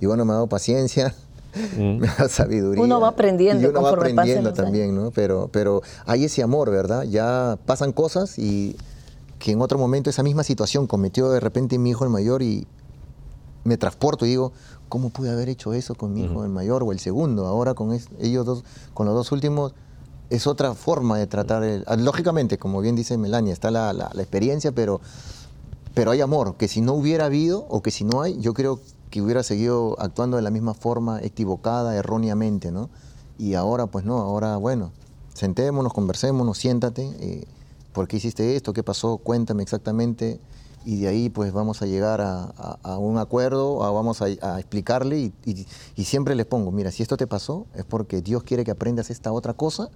[0.00, 1.14] bueno, me ha dado paciencia.
[1.78, 2.82] me ha dado sabiduría.
[2.82, 3.62] Uno va aprendiendo.
[3.62, 5.10] Y uno va aprendiendo también, ¿no?
[5.10, 7.02] Pero, pero hay ese amor, ¿verdad?
[7.02, 8.76] Ya pasan cosas y
[9.38, 12.66] que en otro momento esa misma situación cometió de repente mi hijo el mayor y
[13.66, 14.52] me transporto y digo,
[14.88, 17.46] ¿cómo pude haber hecho eso con mi hijo el mayor o el segundo?
[17.46, 18.64] Ahora con ellos dos,
[18.94, 19.74] con los dos últimos,
[20.30, 21.84] es otra forma de tratar.
[21.86, 25.00] Ah, lógicamente, como bien dice Melania, está la, experiencia, pero,
[25.94, 28.80] pero hay amor, que si no hubiera habido o que si no hay, yo creo
[29.10, 32.90] que hubiera seguido actuando de la misma forma, equivocada, erróneamente, ¿no?
[33.38, 34.90] Y ahora, pues no, ahora, bueno,
[35.34, 37.44] sentémonos, conversémonos, siéntate, eh,
[37.92, 38.72] ¿por qué hiciste esto?
[38.72, 39.18] ¿Qué pasó?
[39.18, 40.40] Cuéntame exactamente
[40.86, 44.28] y de ahí pues vamos a llegar a, un acuerdo, vamos a,
[44.60, 45.66] explicarle y,
[46.04, 49.32] siempre les pongo, mira, si esto te pasó es porque Dios quiere que aprendas esta
[49.32, 49.90] otra cosa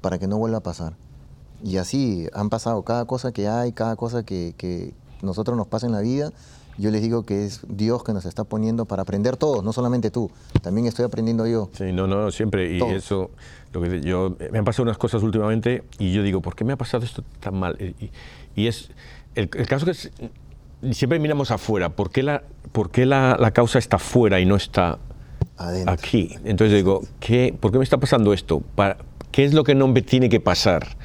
[0.00, 0.94] para que no vuelva a pasar.
[1.64, 5.86] Y así han pasado cada cosa que hay, cada cosa que, que nosotros nos pasa
[5.86, 6.32] en la vida,
[6.78, 10.12] yo les digo que es Dios que nos está poniendo para aprender todos, no solamente
[10.12, 10.30] tú,
[10.62, 11.70] también estoy aprendiendo yo.
[11.72, 13.30] Sí, no, no, siempre, y eso,
[13.72, 16.74] lo que yo, me han pasado unas cosas últimamente y yo digo, ¿por qué me
[16.74, 17.76] ha pasado esto tan mal?
[18.54, 18.90] y es
[19.36, 21.90] el, caso es que siempre miramos afuera.
[21.90, 24.98] ¿Por qué la, por qué la, la causa está afuera y no está
[25.86, 26.34] aquí?
[26.44, 28.60] Entonces digo, ¿qué, ¿por qué me está pasando esto?
[28.74, 28.96] Para,
[29.30, 30.96] ¿Qué es lo que no me tiene que pasar?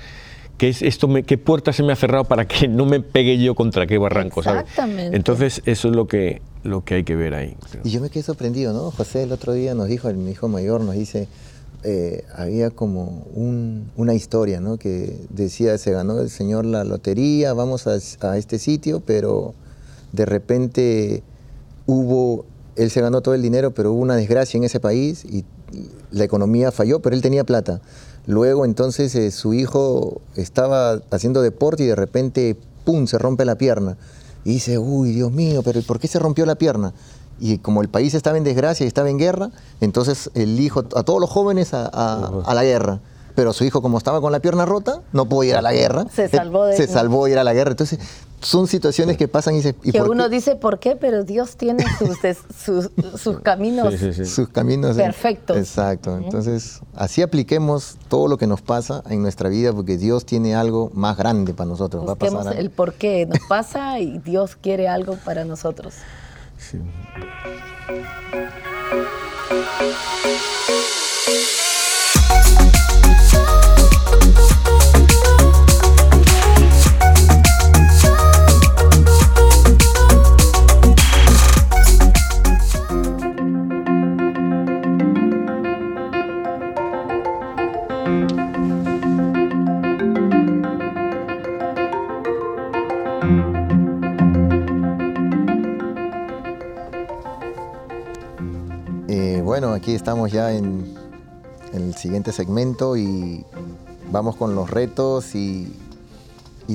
[0.57, 3.37] ¿Qué, es esto me, ¿Qué puerta se me ha cerrado para que no me pegue
[3.37, 4.39] yo contra qué barranco?
[4.39, 5.15] Exactamente.
[5.17, 7.57] Entonces eso es lo que, lo que hay que ver ahí.
[7.83, 8.91] Y yo me quedé sorprendido, ¿no?
[8.91, 11.27] José el otro día nos dijo, mi hijo mayor nos dice,
[11.83, 13.25] eh, había como
[13.95, 14.77] una historia, ¿no?
[14.77, 17.95] Que decía, se ganó el señor la lotería, vamos a,
[18.37, 19.55] este sitio, pero
[20.11, 21.23] de repente
[21.87, 25.43] hubo, él se ganó todo el dinero, pero hubo una desgracia en ese país y
[26.11, 27.81] la economía falló, pero él tenía plata.
[28.27, 33.57] Luego entonces eh, su hijo estaba haciendo deporte y de repente, ¡pum!, se rompe la
[33.57, 33.97] pierna.
[34.43, 36.93] Y dice, uy, Dios mío, pero ¿por qué se rompió la pierna?
[37.39, 41.03] Y como el país estaba en desgracia y estaba en guerra, entonces el hijo, a
[41.03, 42.99] todos los jóvenes a, la guerra.
[43.33, 46.05] Pero su hijo, como estaba con la pierna rota, no pudo ir a la guerra.
[46.13, 47.71] Se salvó de Se salvó ir a la guerra.
[47.71, 47.97] Entonces,
[48.41, 49.73] son situaciones que pasan y se.
[49.73, 53.93] que uno dice por qué, pero Dios tiene sus, sus, caminos.
[54.25, 54.97] Sus caminos.
[54.97, 55.57] Perfectos.
[55.57, 56.17] Exacto.
[56.17, 60.91] Entonces, así apliquemos todo lo que nos pasa en nuestra vida, porque Dios tiene algo
[60.93, 62.03] más grande para nosotros.
[62.05, 65.93] Busquemos Va a pasar el por qué nos pasa y Dios quiere algo para nosotros.
[66.71, 66.79] Sí.
[99.51, 100.95] Bueno, aquí estamos ya en,
[101.73, 103.45] el siguiente segmento y
[104.09, 105.75] vamos con los retos y,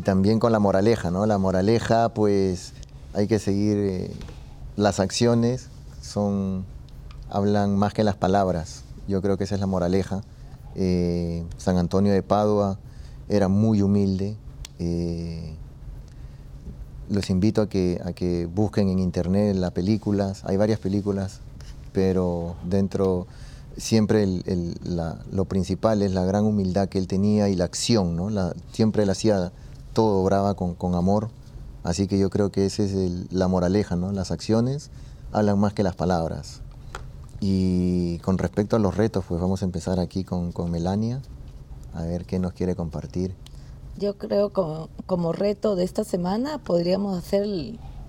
[0.05, 1.25] también con la moraleja, ¿no?
[1.25, 2.75] La moraleja, pues
[3.15, 4.11] hay que seguir eh,
[4.77, 5.69] las acciones,
[6.03, 6.67] son,
[7.31, 8.83] hablan más que las palabras.
[9.09, 10.21] Yo creo que esa es la moraleja.
[10.75, 12.79] Eh, San Antonio de Padua
[13.31, 14.37] era muy humilde,
[14.79, 15.55] eh,
[17.09, 20.43] los invito a que, a que busquen en internet las películas.
[20.45, 21.41] Hay varias películas,
[21.97, 23.27] pero dentro
[23.79, 24.29] siempre
[25.33, 28.29] lo principal es la gran humildad que él tenía y la acción, ¿no?
[28.71, 29.51] siempre él hacía
[29.95, 31.31] todo, obraba con, con amor.
[31.85, 32.93] Así que yo creo que esa es
[33.33, 34.13] la moraleja, ¿no?
[34.13, 34.91] Las acciones
[35.33, 36.61] hablan más que las palabras.
[37.41, 41.23] Y con respecto a los retos, pues vamos a empezar aquí con, con Melania,
[41.95, 43.35] a ver qué nos quiere compartir.
[43.97, 47.47] Yo creo como, como reto de esta semana podríamos hacer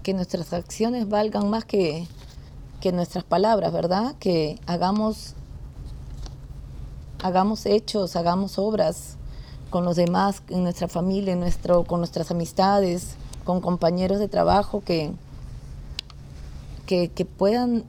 [0.03, 2.05] que nuestras acciones valgan más que,
[2.82, 4.15] que nuestras palabras, ¿verdad?
[4.19, 5.34] Que hagamos,
[7.23, 9.17] hagamos hechos, hagamos obras
[9.69, 15.11] con los demás, en nuestra familia, nuestro, con nuestras amistades, con compañeros de trabajo que,
[16.86, 17.84] que, puedan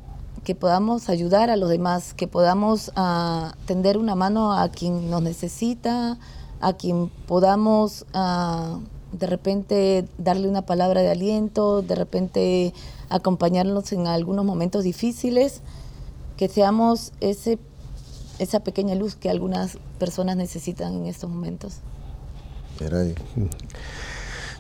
[0.44, 5.22] que podamos ayudar a los demás, que podamos uh, tender una mano a quien nos
[5.22, 6.18] necesita,
[6.60, 8.78] a quien podamos ah,
[9.12, 12.74] de repente darle una palabra de aliento, de repente
[13.08, 15.62] acompañarnos en algunos momentos difíciles,
[16.36, 17.58] que seamos ese,
[18.38, 21.78] esa pequeña luz que algunas personas necesitan en estos momentos.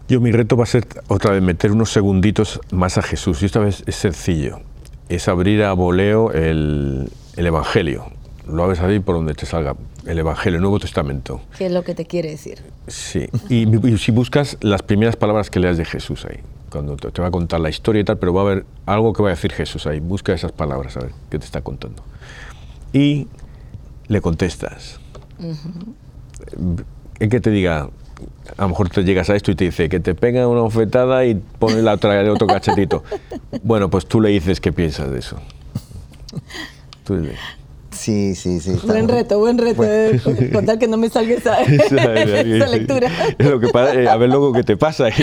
[0.08, 3.42] Yo mi reto va a ser otra vez meter unos segunditos más a Jesús.
[3.42, 4.60] Y esta vez es sencillo,
[5.08, 8.17] es abrir a voleo el, el Evangelio
[8.48, 9.76] lo hagas ahí por donde te salga,
[10.06, 11.40] el Evangelio, el Nuevo Testamento.
[11.56, 12.62] ¿Qué es lo que te quiere decir?
[12.86, 13.66] Sí, y,
[13.98, 16.40] si buscas las primeras palabras que leas de Jesús ahí,
[16.70, 19.22] cuando te, va a contar la historia y tal, pero va a haber algo que
[19.22, 22.02] va a decir Jesús ahí, busca esas palabras, a ver qué te está contando.
[22.92, 23.28] Y
[24.08, 24.98] le contestas.
[27.20, 27.90] En que te diga,
[28.56, 31.24] a lo mejor te llegas a esto y te dice que te pega una ofetada
[31.26, 33.04] y pone la otra, el otro cachetito.
[33.62, 35.36] bueno, pues tú le dices qué piensas de eso.
[37.04, 37.34] Tú le
[37.98, 38.72] Sí, sí, sí.
[38.84, 39.82] Buen reto, buen reto.
[40.52, 41.60] Contar que no me salga esa,
[42.68, 43.10] lectura.
[43.38, 45.08] Eh, a ver luego qué te pasa.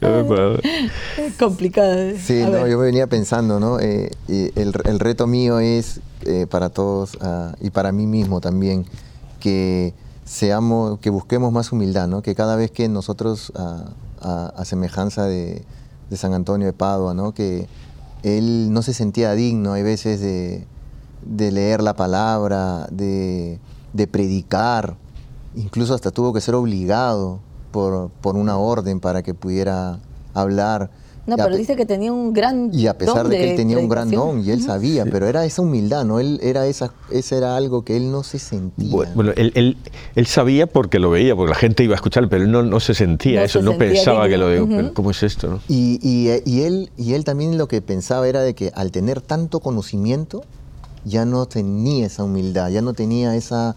[1.38, 2.12] Complicado.
[2.22, 3.80] Sí, no, yo me venía pensando, ¿no?
[3.80, 8.84] Eh, el, reto mío es eh, para todos ah, y para mí mismo también
[9.40, 9.94] que
[10.24, 12.20] seamos, que busquemos más humildad, ¿no?
[12.20, 13.86] Que cada vez que nosotros, ah,
[14.54, 15.62] a, semejanza de,
[16.10, 17.32] de San Antonio de Padua, ¿no?
[17.32, 17.66] Que
[18.22, 20.66] él no se sentía digno, hay veces, de,
[21.50, 23.58] leer la palabra, de,
[24.10, 24.96] predicar,
[25.54, 27.40] incluso hasta tuvo que ser obligado
[27.72, 29.98] por, una orden para que pudiera
[30.34, 30.90] hablar.
[31.26, 33.88] No, pero dice que tenía un gran Y a pesar de, que él tenía un
[33.88, 36.18] gran don y él sabía, pero era esa humildad, ¿no?
[36.18, 38.90] Él era esa, ese era algo que él no se sentía.
[39.14, 39.76] Bueno, él,
[40.14, 42.80] él, sabía porque lo veía, porque la gente iba a escuchar, pero él no, no
[42.80, 45.48] se sentía eso, no pensaba que, lo digo, ¿cómo es esto?
[45.48, 45.60] No?
[45.68, 49.20] Y, y, y, él, y él también lo que pensaba era de que al tener
[49.20, 50.42] tanto conocimiento,
[51.04, 53.76] ya no tenía esa humildad, ya no tenía esa,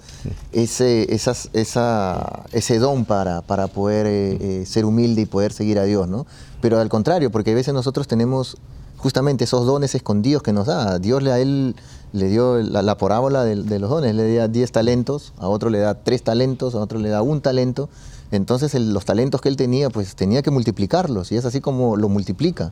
[0.51, 5.79] ese, esas, esa, ese don para, para poder eh, eh, ser humilde y poder seguir
[5.79, 6.25] a Dios, ¿no?
[6.61, 8.57] Pero al contrario, porque a veces nosotros tenemos
[8.97, 10.97] justamente esos dones escondidos que nos da.
[10.97, 11.75] Dios le, a él
[12.13, 15.95] le dio la, parábola de, los dones, le da 10 talentos, a otro le da
[15.95, 17.89] 3 talentos, a otro le da un talento.
[18.31, 22.07] Entonces los talentos que él tenía, pues tenía que multiplicarlos y es así como lo
[22.07, 22.71] multiplica,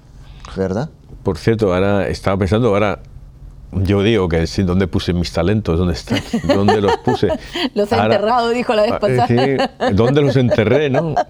[0.55, 0.89] ¿verdad?
[1.23, 3.01] Por cierto, ahora estaba pensando, ahora
[3.71, 5.79] yo digo que sí, ¿dónde puse mis talentos?
[5.79, 6.19] ¿Dónde están?
[6.43, 7.29] ¿Dónde los puse?
[7.73, 9.27] los he enterrado, dijo la vez ah, pasada.
[9.27, 11.15] Sí, ¿Dónde los enterré, no?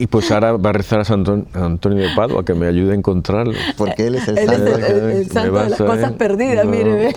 [0.00, 2.94] Y pues ahora va a rezar a San Antonio de Padua que me ayude a
[2.94, 3.52] encontrarlo.
[3.76, 4.76] Porque él es el santo.
[4.78, 7.14] el, santo de las cosas perdidas, mire.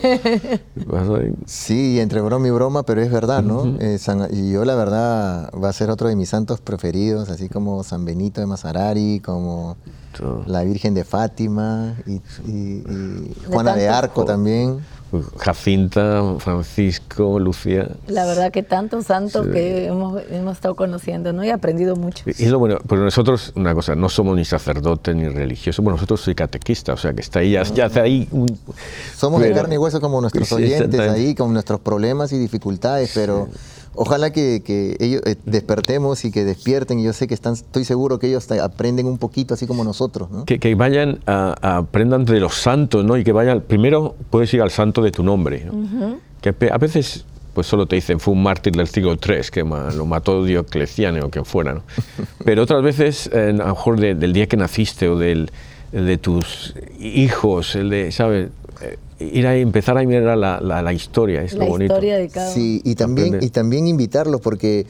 [1.46, 3.78] Sí, entre broma y broma, pero es verdad, ¿no?
[3.80, 3.98] Eh,
[4.32, 8.04] y yo la verdad va a ser otro de mis santos preferidos, así como San
[8.04, 9.78] Benito de Mazarari, como
[10.46, 12.84] la Virgen de Fátima y,
[13.48, 14.80] Juana de Arco también.
[15.38, 17.90] Jacinta, Francisco, Lucía.
[18.08, 21.44] La verdad que tantos santos que hemos, estado conociendo, ¿no?
[21.44, 22.24] Y aprendido mucho.
[22.26, 26.22] Y, lo bueno, pero nosotros, una cosa, no somos ni sacerdotes ni religiosos, bueno, nosotros
[26.22, 28.28] soy catequista, o sea que está ahí, ya, ya ahí...
[29.16, 33.50] somos de carne y hueso como nuestros oyentes ahí, con nuestros problemas y dificultades, pero...
[33.96, 34.62] Ojalá que,
[35.00, 37.00] ellos eh, despertemos y que despierten.
[37.00, 40.30] Y yo sé que están, estoy seguro que ellos aprenden un poquito así como nosotros.
[40.32, 40.46] ¿no?
[40.46, 43.18] Que, vayan a, aprendan de los santos, ¿no?
[43.18, 45.68] Y que vayan, primero puedes ir al santo de tu nombre.
[46.42, 50.06] Que a veces pues solo te dicen fue un mártir del siglo III que lo
[50.08, 51.74] mató Diocleciano o quien fuera.
[51.74, 51.84] ¿no?
[52.46, 55.52] Pero otras veces, a lo mejor del día que naciste o del,
[55.92, 58.50] de tus hijos, el de, ¿sabes?
[58.84, 61.94] Eh, ir a empezar a mirar la, la, historia, es lo bonito.
[61.94, 64.86] Historia de cada Sí, y también, y también invitarlos porque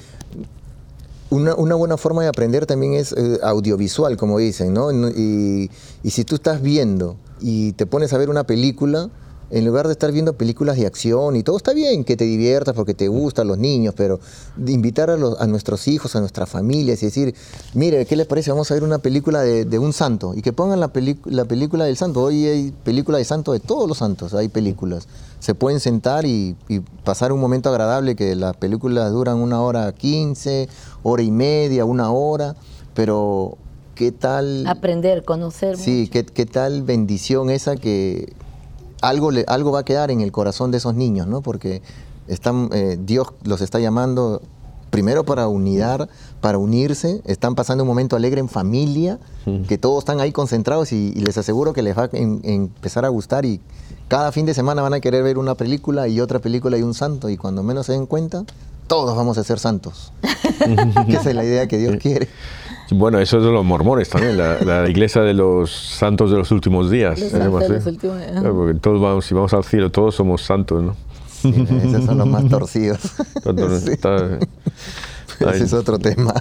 [1.29, 4.91] una, una, buena forma de aprender también es eh, audiovisual, como dicen, ¿no?
[4.91, 5.69] Y,
[6.03, 9.09] y, si tú estás viendo y te pones a ver una película,
[9.53, 12.73] en lugar de estar viendo películas de acción y todo está bien que te diviertas
[12.73, 14.19] porque te gustan los niños, pero
[14.55, 17.35] de invitar a, los, a, nuestros hijos, a nuestras familias y decir,
[17.75, 18.49] mire, ¿qué les parece?
[18.49, 20.91] Vamos a ver una película de, un santo y que pongan la,
[21.25, 22.23] la película del santo.
[22.23, 25.07] Hoy hay películas de santo de todos los santos, hay películas.
[25.39, 26.55] Se pueden sentar y,
[27.03, 30.67] pasar un momento agradable que las películas duran una hora quince,
[31.03, 32.55] hora y media, una hora,
[32.95, 33.59] pero
[33.93, 34.65] ¿qué tal?
[34.65, 35.77] Aprender, conocer.
[35.77, 38.33] Sí, ¿qué, ¿qué tal bendición esa que
[39.03, 41.41] algo, algo va a quedar en el corazón de esos niños, ¿no?
[41.41, 41.81] Porque
[42.27, 44.41] están, eh, Dios los está llamando
[44.91, 46.07] primero para unidad,
[46.39, 49.19] para unirse, están pasando un momento alegre en familia,
[49.67, 53.43] que todos están ahí concentrados y, les aseguro que les va a empezar a gustar
[53.43, 53.59] y
[54.07, 56.93] cada fin de semana van a querer ver una película y otra película y un
[56.93, 58.45] santo y cuando menos se den cuenta,
[58.85, 60.13] todos vamos a ser santos.
[61.07, 62.29] esa es la idea que Dios quiere.
[62.93, 66.89] Bueno, eso es de los mormones también, la, iglesia de los santos de los últimos
[66.89, 67.19] días.
[68.51, 70.95] porque todos vamos, si vamos al cielo, todos somos santos, ¿no?
[71.43, 72.99] esos son los más torcidos.
[75.39, 76.33] Ese es otro tema.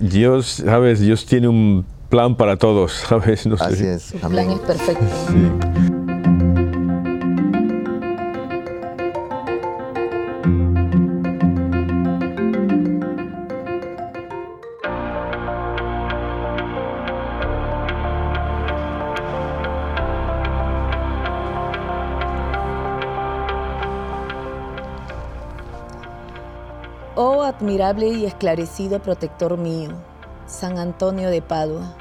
[0.00, 1.00] Dios, ¿sabes?
[1.00, 3.46] Dios tiene un plan para todos, ¿sabes?
[3.46, 4.12] No Así es.
[4.12, 5.04] El plan es perfecto.
[5.28, 5.93] Sí.
[27.84, 29.90] Admirable y esclarecido protector mío,
[30.46, 31.94] San Antonio de Padua,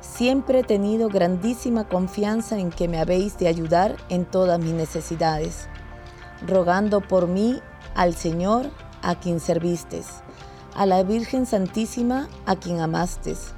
[0.00, 5.68] siempre he tenido grandísima confianza en que me habéis de ayudar en todas mis necesidades,
[6.46, 7.60] rogando por mí
[7.94, 8.70] al Señor
[9.02, 10.06] a quien servistes,
[10.74, 13.52] a la Virgen Santísima a quien amastes,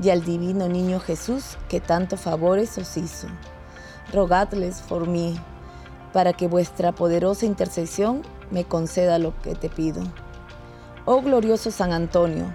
[0.00, 3.26] y al divino niño Jesús que tanto favores os hizo.
[4.12, 5.36] Rogadles por mí,
[6.12, 10.02] para que vuestra poderosa intercesión me conceda lo que te pido.
[11.10, 12.52] Oh glorioso San Antonio,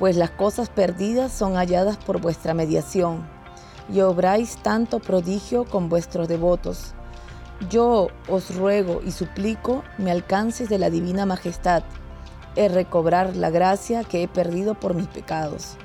[0.00, 3.24] pues las cosas perdidas son halladas por vuestra mediación,
[3.88, 6.92] y obráis tanto prodigio con vuestros devotos.
[7.70, 11.84] Yo os ruego y suplico me alcances de la divina majestad,
[12.56, 15.76] el recobrar la gracia que he perdido por mis pecados,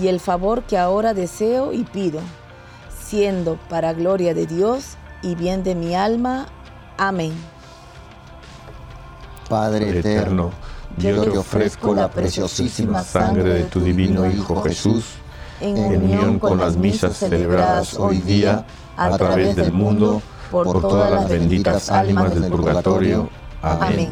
[0.00, 2.20] y el favor que ahora deseo y pido,
[2.98, 6.46] siendo para gloria de Dios y bien de mi alma.
[6.96, 7.34] Amén.
[9.46, 10.52] Padre eterno
[10.98, 15.04] yo te ofrezco la preciosísima sangre de tu divino Hijo Jesús,
[15.60, 18.66] en unión con las misas celebradas hoy día
[18.96, 23.28] a través del mundo, por todas las benditas almas del purgatorio.
[23.62, 24.10] Amén.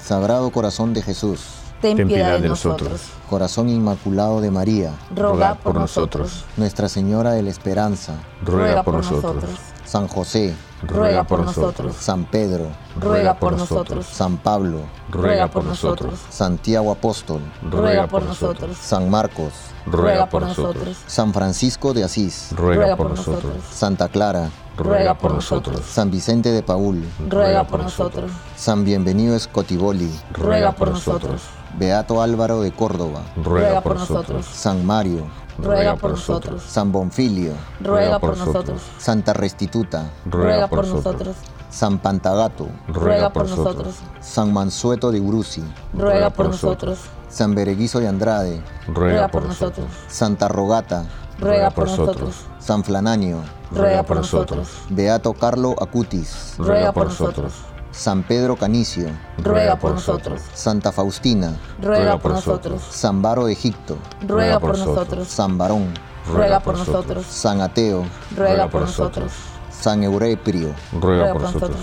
[0.00, 1.46] Sagrado Corazón de Jesús,
[1.80, 3.02] ten piedad de nosotros.
[3.28, 6.44] Corazón Inmaculado de María, ruega por nosotros.
[6.56, 8.14] Nuestra Señora de la Esperanza,
[8.44, 9.44] ruega por nosotros.
[9.84, 11.96] San José, ruega por nosotros.
[11.96, 12.68] San Pedro,
[13.00, 14.06] ruega por nosotros.
[14.06, 16.20] San Pablo, ruega por nosotros.
[16.30, 18.76] Santiago Apóstol, ruega por nosotros.
[18.76, 19.52] San Marcos,
[19.86, 20.96] ruega por nosotros.
[21.06, 23.54] San Francisco de Asís, ruega por nosotros.
[23.70, 25.80] Santa Clara, ruega por nosotros.
[25.84, 28.30] San Vicente de Paul, ruega por nosotros.
[28.56, 31.42] San Bienvenido Escotiboli, ruega por nosotros.
[31.78, 34.46] Beato Álvaro de Córdoba, ruega por nosotros.
[34.46, 35.26] San Mario,
[35.58, 36.62] ruega por nosotros.
[36.62, 38.82] San Bonfilio, ruega por nosotros.
[38.98, 41.36] Santa Restituta, ruega por nosotros.
[41.70, 43.96] San Pantagato, ruega por nosotros.
[44.20, 47.00] San Mansueto de Uruzi, ruega por nosotros.
[47.28, 49.86] San Bereguizo de Andrade, ruega por nosotros.
[50.08, 51.04] Santa Rogata,
[51.38, 52.46] ruega por nosotros.
[52.58, 54.68] San Flananio, ruega por nosotros.
[54.88, 57.52] Beato Carlo Acutis, ruega por nosotros.
[57.96, 60.42] San Pedro Canicio, ruega por nosotros.
[60.52, 62.82] Santa Faustina, ruega por nosotros.
[62.90, 65.26] San Baro de Egipto, ruega por nosotros.
[65.26, 65.94] San Barón,
[66.30, 67.24] ruega por nosotros.
[67.24, 68.04] San Ateo,
[68.36, 69.32] ruega por nosotros.
[69.70, 71.76] San Eureprio, ruega por nosotros.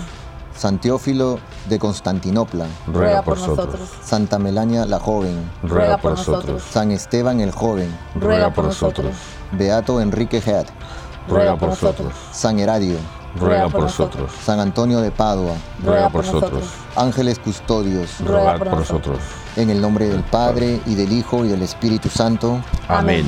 [0.56, 3.80] San Teófilo de Constantinopla, ruega por nosotros.
[4.00, 6.62] Santa Melania la joven, ruega por nosotros.
[6.62, 9.16] San Esteban el joven, ruega por nosotros.
[9.50, 10.66] Beato Enrique Head,
[11.28, 12.12] ruega por nosotros.
[12.30, 12.98] San Heradio,
[13.38, 14.30] ruega por nosotros.
[14.44, 16.64] San Antonio de Padua, ruega por nosotros.
[16.96, 19.18] Ángeles custodios, ruega por nosotros.
[19.56, 22.60] En el nombre del Padre, y del Hijo, y del Espíritu Santo.
[22.88, 23.24] Amén.